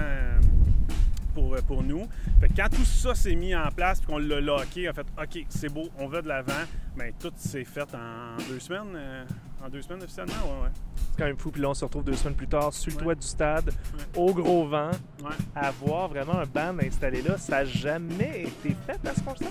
pour, 1.39 1.55
euh, 1.55 1.61
pour 1.61 1.83
nous. 1.83 2.07
Fait 2.41 2.47
que 2.49 2.55
quand 2.55 2.69
tout 2.69 2.83
ça 2.85 3.15
s'est 3.15 3.35
mis 3.35 3.55
en 3.55 3.69
place, 3.71 3.99
puis 3.99 4.07
qu'on 4.07 4.17
l'a 4.17 4.39
locké, 4.41 4.87
on 4.87 4.91
a 4.91 4.93
fait 4.93 5.07
OK, 5.39 5.45
c'est 5.49 5.69
beau, 5.73 5.89
on 5.97 6.07
va 6.07 6.21
de 6.21 6.27
l'avant, 6.27 6.53
mais 6.97 7.13
tout 7.19 7.31
s'est 7.37 7.63
fait 7.65 7.87
en 7.93 8.37
deux 8.49 8.59
semaines. 8.59 8.95
euh, 8.95 9.23
en 9.65 9.67
deux 9.69 9.81
semaines 9.81 10.01
officiellement, 10.03 10.33
ouais, 10.45 10.63
ouais. 10.63 10.69
C'est 10.95 11.17
quand 11.17 11.25
même 11.25 11.37
fou. 11.37 11.51
Puis 11.51 11.61
là, 11.61 11.69
on 11.69 11.73
se 11.73 11.83
retrouve 11.83 12.05
deux 12.05 12.13
semaines 12.15 12.35
plus 12.35 12.47
tard 12.47 12.73
sur 12.73 12.91
le 12.91 12.95
Ouais. 12.97 13.03
toit 13.03 13.15
du 13.15 13.27
stade, 13.27 13.71
au 14.15 14.33
gros 14.33 14.65
vent, 14.65 14.91
Ouais. 15.21 15.29
à 15.53 15.69
voir 15.71 16.07
vraiment 16.07 16.39
un 16.39 16.45
band 16.45 16.77
installé 16.81 17.21
là. 17.21 17.37
Ça 17.37 17.57
n'a 17.57 17.65
jamais 17.65 18.43
été 18.47 18.73
fait 18.87 19.05
à 19.07 19.13
ce 19.13 19.19
qu'on 19.21 19.35
sache? 19.35 19.49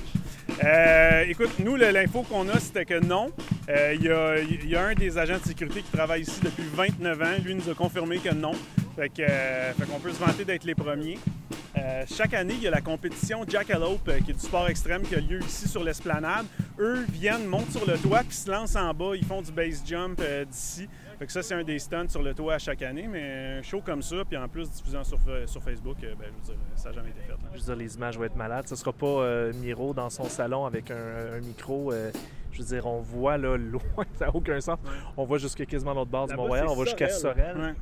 Euh, 0.65 1.25
écoute, 1.29 1.51
nous, 1.59 1.77
l'info 1.77 2.23
qu'on 2.23 2.49
a, 2.49 2.59
c'était 2.59 2.87
que 2.87 2.99
non. 3.05 3.31
Euh, 3.69 3.93
Il 3.95 4.03
y, 4.03 4.09
a, 4.11 4.39
il 4.39 4.67
y 4.69 4.77
a 4.77 4.87
un 4.87 4.95
des 4.95 5.19
agents 5.19 5.37
de 5.39 5.45
sécurité 5.45 5.83
qui 5.83 5.91
travaille 5.93 6.23
ici 6.23 6.41
depuis 6.43 6.65
29 6.75 7.21
ans. 7.23 7.37
Lui 7.45 7.55
nous 7.55 7.69
a 7.69 7.75
confirmé 7.75 8.17
que 8.19 8.33
non. 8.33 8.53
Euh, 8.99 9.73
fait 9.75 9.85
qu'on 9.87 10.01
peut 10.01 10.11
se 10.13 10.19
vanter 10.19 10.45
d'être 10.45 10.65
les 10.65 10.75
premiers. 10.75 11.19
Euh, 11.79 12.05
chaque 12.07 12.35
année, 12.35 12.55
il 12.55 12.63
y 12.63 12.67
a 12.67 12.71
la 12.71 12.81
compétition 12.81 13.45
Jackalope, 13.47 14.09
euh, 14.09 14.19
qui 14.21 14.33
est 14.33 14.35
du 14.35 14.41
sport 14.41 14.69
extrême, 14.69 15.03
qui 15.03 15.15
a 15.15 15.21
lieu 15.21 15.41
ici 15.41 15.69
sur 15.69 15.85
l'esplanade. 15.85 16.47
Eux 16.79 17.05
viennent, 17.11 17.47
montent 17.47 17.71
sur 17.71 17.87
le 17.87 17.97
toit, 17.99 18.21
puis 18.21 18.37
se 18.37 18.51
lancent 18.51 18.77
en 18.77 18.93
bas. 18.93 19.15
Ils 19.15 19.25
font 19.25 19.43
du 19.43 19.53
base 19.53 19.83
jump 19.87 20.21
euh, 20.21 20.45
d'ici. 20.45 20.89
Fait 21.19 21.27
que 21.27 21.33
ça, 21.33 21.43
c'est 21.43 21.55
un 21.55 21.65
des 21.65 21.79
stunts 21.79 22.09
sur 22.09 22.23
le 22.23 22.35
toit 22.35 22.55
à 22.55 22.59
chaque 22.59 22.83
année. 22.83 23.09
Mais 23.09 23.59
un 23.59 23.63
show 23.63 23.81
comme 23.81 24.03
ça, 24.03 24.17
puis 24.29 24.37
en 24.37 24.49
plus 24.49 24.71
diffusant 24.71 25.05
sur, 25.05 25.19
sur 25.47 25.63
Facebook, 25.63 25.97
ben, 26.01 26.11
je 26.21 26.53
veux 26.53 26.57
dire, 26.57 26.65
ça 26.77 26.89
n'a 26.89 26.95
jamais 26.97 27.11
été 27.11 27.21
fait. 27.21 27.35
Je 27.55 27.59
veux 27.59 27.65
dire, 27.65 27.77
les 27.77 27.95
images 27.97 28.17
vont 28.17 28.25
être 28.25 28.37
malades. 28.37 28.69
Ce 28.69 28.77
sera 28.77 28.93
pas 28.93 29.53
Miro 29.55 29.95
dans 29.95 30.11
son 30.11 30.25
salon 30.25 30.65
avec 30.65 30.91
un 30.91 31.41
micro. 31.41 31.93
Euh, 32.49 32.53
je 32.53 32.59
veux 32.59 32.65
dire, 32.65 32.87
on 32.87 33.01
voit 33.01 33.37
là 33.37 33.57
loin, 33.57 33.83
ça 34.15 34.27
n'a 34.27 34.35
aucun 34.35 34.61
sens. 34.61 34.79
On 35.17 35.25
voit 35.25 35.39
jusqu'à 35.39 35.67
quasiment 35.67 35.95
l'autre 35.95 36.11
bord 36.11 36.27
du 36.27 36.35
c'est 36.35 36.41
on 36.41 36.75
va 36.75 36.85
jusqu'à 36.85 37.09
Sorel. 37.09 37.55
Sorel. 37.55 37.77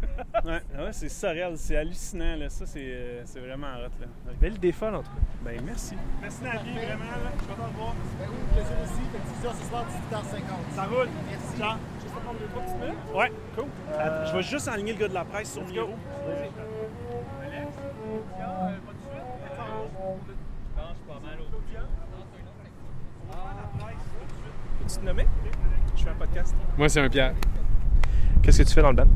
Ouais. 0.44 0.50
ouais, 0.50 0.84
ouais, 0.84 0.92
c'est 0.92 1.08
Sorel, 1.08 1.56
c'est 1.56 1.76
hallucinant. 1.76 2.36
Là. 2.36 2.48
Ça, 2.48 2.66
c'est, 2.66 2.80
euh, 2.82 3.22
c'est 3.24 3.40
vraiment 3.40 3.68
hot. 3.76 3.90
Là. 4.00 4.06
Belle 4.40 4.58
défense, 4.58 4.94
en 4.94 5.02
tout 5.02 5.10
cas. 5.10 5.22
Ben, 5.44 5.60
merci. 5.64 5.94
Merci, 6.20 6.42
Navy, 6.42 6.72
vraiment. 6.72 7.04
Là. 7.04 7.30
Je 7.36 7.44
suis 7.44 7.52
content 7.52 7.68
de 7.68 7.76
voir. 7.76 7.94
Ben 8.18 8.26
oui, 8.28 8.36
plaisir 8.54 8.76
aussi. 8.82 9.02
Fait 9.12 9.18
que 9.18 9.28
diffusion 9.28 9.52
ce 9.52 9.68
soir, 9.68 9.84
18h50. 10.12 10.74
Ça 10.74 10.84
roule. 10.84 11.08
Merci. 11.28 11.58
Ciao. 11.58 11.76
Juste 12.02 12.14
à 12.16 12.20
prendre 12.20 12.38
deux, 12.38 12.46
trois 12.46 12.62
petites 12.62 12.80
minutes. 12.80 12.98
Ouais, 13.14 13.32
cool. 13.54 13.64
Attends, 13.98 14.26
Je 14.26 14.36
vais 14.36 14.42
juste 14.42 14.68
enligner 14.68 14.92
le 14.92 14.98
gars 14.98 15.08
de 15.08 15.14
la 15.14 15.24
presse 15.24 15.52
sur 15.52 15.64
Miro. 15.66 15.94
Peux-tu 24.86 25.00
te 25.00 25.04
nommer? 25.04 25.26
Je 25.96 26.02
fais 26.04 26.10
un 26.10 26.14
podcast. 26.14 26.54
Moi, 26.78 26.88
c'est 26.88 27.00
un 27.00 27.08
Pierre. 27.08 27.32
Qu'est-ce 28.42 28.62
que 28.62 28.68
tu 28.68 28.74
fais 28.74 28.82
dans 28.82 28.90
le 28.90 28.96
band? 28.96 29.06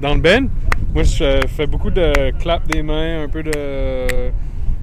Dans 0.00 0.14
le 0.14 0.20
band, 0.20 0.48
moi, 0.92 1.02
je 1.04 1.24
euh, 1.24 1.40
fais 1.48 1.66
beaucoup 1.66 1.90
de 1.90 2.30
clap 2.38 2.66
des 2.66 2.82
mains, 2.82 3.22
un 3.24 3.28
peu 3.28 3.42
de. 3.42 4.30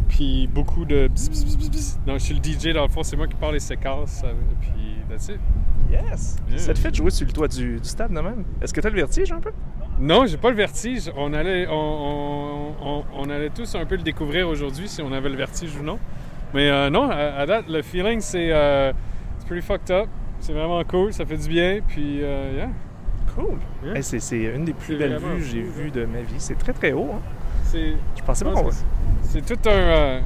Puis 0.09 0.47
beaucoup 0.47 0.85
de. 0.85 1.07
bzz, 1.07 1.29
bzz, 1.29 1.45
bzz, 1.57 1.69
bzz. 1.69 1.99
Donc, 2.05 2.19
je 2.19 2.23
suis 2.25 2.33
le 2.33 2.41
DJ, 2.41 2.73
dans 2.73 2.83
le 2.83 2.87
fond, 2.89 3.03
c'est 3.03 3.15
moi 3.15 3.27
qui 3.27 3.35
parle 3.35 3.53
les 3.53 3.59
séquences. 3.59 4.21
euh, 4.23 4.33
Puis, 4.61 4.97
that's 5.09 5.27
it. 5.29 5.39
Yes! 5.91 6.37
Yeah. 6.49 6.57
Ça 6.57 6.73
te 6.73 6.79
fait 6.79 6.95
jouer 6.95 7.11
sur 7.11 7.27
le 7.27 7.33
toit 7.33 7.47
du, 7.47 7.77
du 7.79 7.87
stade, 7.87 8.11
de 8.13 8.19
même? 8.21 8.45
Est-ce 8.61 8.73
que 8.73 8.79
tu 8.81 8.87
as 8.87 8.89
le 8.89 8.95
vertige 8.95 9.31
un 9.31 9.39
peu? 9.41 9.51
Non, 9.99 10.25
j'ai 10.25 10.37
pas 10.37 10.49
le 10.49 10.55
vertige. 10.55 11.11
On 11.15 11.33
allait, 11.33 11.67
on, 11.67 11.73
on- 11.73 12.73
on- 12.81 13.03
on 13.17 13.29
allait 13.29 13.49
tous 13.49 13.75
un 13.75 13.85
peu 13.85 13.97
le 13.97 14.01
découvrir 14.03 14.47
aujourd'hui, 14.47 14.87
si 14.87 15.01
on 15.01 15.11
avait 15.11 15.29
le 15.29 15.35
vertige 15.35 15.75
ou 15.77 15.83
non. 15.83 15.99
Mais 16.53 16.69
euh, 16.71 16.89
non, 16.89 17.09
à, 17.11 17.15
à 17.17 17.45
date, 17.45 17.65
le 17.69 17.81
feeling, 17.81 18.19
c'est 18.21 18.51
euh, 18.51 18.91
c'est 18.93 19.20
pretty 19.51 19.67
fucked 19.67 19.91
up. 19.91 20.07
C'est 20.39 20.53
vraiment 20.53 20.81
cool, 20.85 21.11
ça 21.11 21.25
fait 21.25 21.35
du 21.35 21.49
bien. 21.49 21.81
Puis, 21.85 22.23
euh, 22.23 22.53
yeah. 22.55 22.69
Cool! 23.35 23.59
Yeah. 23.83 23.97
Hey, 23.97 24.03
c'est, 24.03 24.37
une 24.37 24.63
des 24.63 24.73
plus 24.73 24.95
belles 24.95 25.17
vues 25.17 25.39
que 25.39 25.43
j'ai 25.43 25.61
vues 25.61 25.91
de 25.91 26.05
ma 26.05 26.21
vie. 26.21 26.35
C'est 26.37 26.57
très 26.57 26.71
très 26.71 26.93
haut. 26.93 27.11
Hein? 27.13 27.21
Je 27.73 28.23
pensais 28.25 28.45
pas 28.45 28.53
qu'on 28.53 28.71
C'est 28.71 28.85
c'est 29.23 29.41
tout 29.41 29.69
un. 29.69 29.73
euh, 29.73 30.21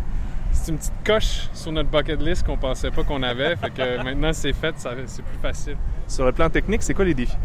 c'est 0.52 0.72
une 0.72 0.78
petite 0.78 0.94
coche 1.04 1.50
sur 1.54 1.72
notre 1.72 1.90
bucket 1.90 2.22
list 2.22 2.46
qu'on 2.46 2.58
pensait 2.58 2.92
pas 2.92 3.04
qu'on 3.04 3.24
avait. 3.24 3.56
fait 3.56 3.72
que 3.72 4.04
maintenant 4.04 4.32
c'est 4.32 4.54
fait, 4.54 4.76
c'est 4.78 5.26
plus 5.26 5.38
facile. 5.42 5.78
Sur 6.08 6.26
le 6.26 6.32
plan 6.32 6.50
technique, 6.50 6.84
c'est 6.84 6.94
quoi 6.94 7.06
les 7.06 7.14
défis? 7.16 7.38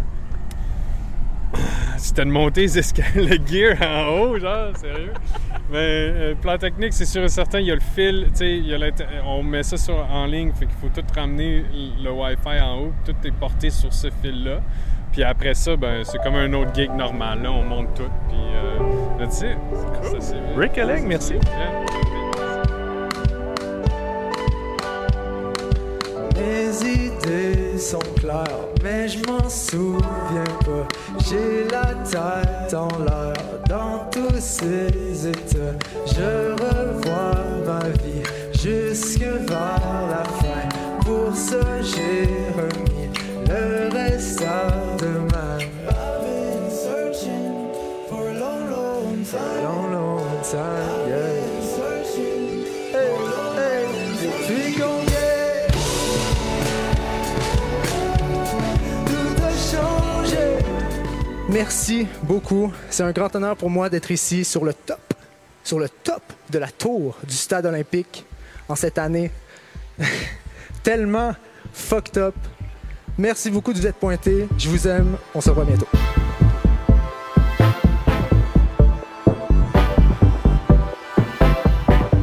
C'était 2.02 2.24
de 2.24 2.30
monter 2.30 2.62
les 2.62 2.78
escaliers, 2.78 3.38
le 3.38 3.46
gear 3.46 3.76
en 3.82 4.08
haut, 4.08 4.38
genre, 4.38 4.74
sérieux. 4.74 5.12
Mais 5.70 5.76
euh, 5.78 6.34
plan 6.34 6.56
technique, 6.56 6.94
c'est 6.94 7.04
sûr 7.04 7.22
et 7.22 7.28
certain, 7.28 7.60
il 7.60 7.66
y 7.66 7.70
a 7.70 7.74
le 7.74 7.80
fil, 7.94 8.28
tu 8.32 8.38
sais, 8.38 9.04
on 9.26 9.42
met 9.42 9.62
ça 9.62 9.76
sur, 9.76 9.94
en 10.10 10.24
ligne, 10.24 10.50
fait 10.52 10.64
qu'il 10.64 10.76
faut 10.76 10.88
tout 10.88 11.06
ramener 11.14 11.62
le 12.02 12.10
Wi-Fi 12.10 12.60
en 12.62 12.78
haut, 12.78 12.92
tout 13.04 13.14
est 13.22 13.32
porté 13.32 13.68
sur 13.68 13.92
ce 13.92 14.08
fil-là. 14.22 14.60
Puis 15.12 15.22
après 15.24 15.52
ça, 15.52 15.76
ben, 15.76 16.02
c'est 16.04 16.18
comme 16.22 16.36
un 16.36 16.52
autre 16.54 16.74
gig 16.74 16.90
normal, 16.90 17.42
là, 17.42 17.52
on 17.52 17.64
monte 17.64 17.92
tout, 17.94 18.10
puis 18.28 18.38
euh, 18.38 19.18
that's 19.18 19.42
it. 19.42 19.58
Ça, 20.02 20.16
c'est 20.20 20.34
bien. 20.34 20.56
Rick 20.56 20.78
Alleg, 20.78 21.04
merci. 21.06 21.34
Yeah. 21.34 21.89
Sont 27.80 27.98
claires, 28.16 28.68
mais 28.82 29.08
je 29.08 29.18
m'en 29.26 29.48
souviens 29.48 30.44
pas. 30.64 30.86
J'ai 31.26 31.64
la 31.70 31.94
tête 32.04 32.74
en 32.74 32.88
l'air 32.98 33.34
dans 33.68 34.04
tous 34.10 34.38
ces 34.38 35.28
états. 35.28 35.74
Je 36.06 36.52
revois 36.52 37.40
ma 37.66 37.88
vie 38.02 38.22
jusque 38.62 39.20
vers 39.20 40.06
la 40.10 40.24
fin. 40.24 40.68
Pour 41.04 41.34
ça, 41.34 41.80
j'ai 41.80 42.28
remis 42.54 43.08
le 43.48 43.88
reste 43.92 44.42
à 44.42 44.68
demain. 44.98 45.58
I've 45.88 46.22
been 46.22 46.70
searching 46.70 47.72
for 48.08 48.28
a 48.28 48.34
long, 48.34 48.70
long. 48.70 49.24
Long, 49.62 49.92
long 49.92 50.42
time, 50.42 50.99
Merci 61.52 62.06
beaucoup. 62.22 62.72
C'est 62.90 63.02
un 63.02 63.10
grand 63.10 63.34
honneur 63.34 63.56
pour 63.56 63.70
moi 63.70 63.88
d'être 63.88 64.12
ici 64.12 64.44
sur 64.44 64.64
le 64.64 64.72
top, 64.72 65.14
sur 65.64 65.80
le 65.80 65.88
top 65.88 66.22
de 66.50 66.58
la 66.58 66.68
tour 66.68 67.16
du 67.26 67.34
stade 67.34 67.66
olympique 67.66 68.24
en 68.68 68.76
cette 68.76 68.98
année 68.98 69.32
tellement 70.84 71.34
fucked 71.72 72.18
up. 72.18 72.36
Merci 73.18 73.50
beaucoup 73.50 73.72
de 73.72 73.78
vous 73.78 73.86
être 73.88 73.98
pointé. 73.98 74.46
Je 74.58 74.68
vous 74.68 74.86
aime. 74.86 75.16
On 75.34 75.40
se 75.40 75.50
revoit 75.50 75.64
bientôt. 75.64 75.88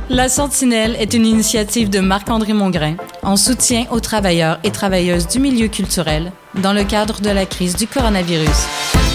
La 0.10 0.30
Sentinelle 0.30 0.96
est 1.00 1.14
une 1.14 1.26
initiative 1.26 1.90
de 1.90 2.00
Marc-André 2.00 2.54
Mongrain 2.54 2.96
en 3.24 3.36
soutien 3.36 3.86
aux 3.92 4.00
travailleurs 4.00 4.58
et 4.64 4.72
travailleuses 4.72 5.28
du 5.28 5.40
milieu 5.40 5.68
culturel 5.68 6.32
dans 6.56 6.74
le 6.74 6.86
cadre 6.86 7.20
de 7.20 7.30
la 7.30 7.46
crise 7.46 7.76
du 7.76 7.88
coronavirus. 7.88 9.07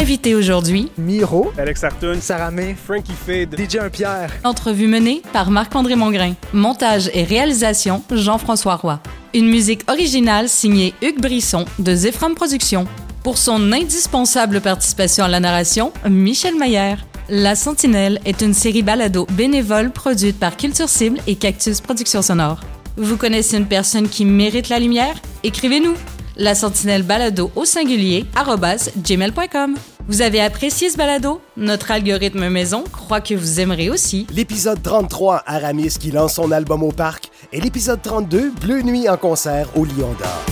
Invité 0.00 0.36
aujourd'hui, 0.36 0.92
Miro, 0.96 1.50
Alex 1.58 1.82
Artoun, 1.82 2.20
Sarah 2.20 2.52
May, 2.52 2.76
Frankie 2.76 3.10
Fade. 3.10 3.56
DJ 3.58 3.78
un 3.78 3.90
Pierre. 3.90 4.30
entrevue 4.44 4.86
menée 4.86 5.22
par 5.32 5.50
Marc-André 5.50 5.96
Mongrain. 5.96 6.34
Montage 6.52 7.10
et 7.14 7.24
réalisation, 7.24 8.04
Jean-François 8.12 8.76
Roy. 8.76 9.00
Une 9.34 9.48
musique 9.48 9.82
originale 9.90 10.48
signée 10.48 10.94
Hugues 11.02 11.20
Brisson 11.20 11.64
de 11.80 11.96
Zephram 11.96 12.36
Productions. 12.36 12.86
Pour 13.24 13.38
son 13.38 13.72
indispensable 13.72 14.60
participation 14.60 15.24
à 15.24 15.28
la 15.28 15.40
narration, 15.40 15.92
Michel 16.08 16.54
Maillère. 16.54 17.04
La 17.28 17.56
Sentinelle 17.56 18.20
est 18.24 18.40
une 18.40 18.54
série 18.54 18.84
balado 18.84 19.26
bénévole 19.32 19.90
produite 19.90 20.38
par 20.38 20.56
Culture 20.56 20.88
Cible 20.88 21.18
et 21.26 21.34
Cactus 21.34 21.80
Productions 21.80 22.22
Sonores. 22.22 22.60
Vous 22.96 23.16
connaissez 23.16 23.56
une 23.56 23.66
personne 23.66 24.08
qui 24.08 24.24
mérite 24.24 24.68
la 24.68 24.78
lumière? 24.78 25.16
Écrivez-nous! 25.42 25.94
La 26.40 26.54
Sentinelle 26.54 27.02
balado 27.02 27.50
au 27.56 27.64
singulier 27.64 28.24
gmail.com. 28.96 29.74
Vous 30.06 30.22
avez 30.22 30.40
apprécié 30.40 30.88
ce 30.88 30.96
balado? 30.96 31.40
Notre 31.56 31.90
algorithme 31.90 32.48
maison 32.48 32.84
croit 32.84 33.20
que 33.20 33.34
vous 33.34 33.58
aimerez 33.58 33.90
aussi. 33.90 34.24
L'épisode 34.32 34.80
33, 34.80 35.42
Aramis 35.46 35.96
qui 35.98 36.12
lance 36.12 36.34
son 36.34 36.52
album 36.52 36.84
au 36.84 36.92
parc, 36.92 37.30
et 37.52 37.60
l'épisode 37.60 38.00
32, 38.00 38.52
Bleu 38.52 38.82
Nuit 38.82 39.08
en 39.08 39.16
concert 39.16 39.68
au 39.76 39.84
Lion 39.84 40.14
d'Or. 40.16 40.44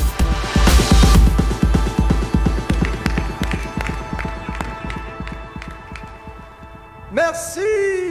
Merci! 7.12 8.05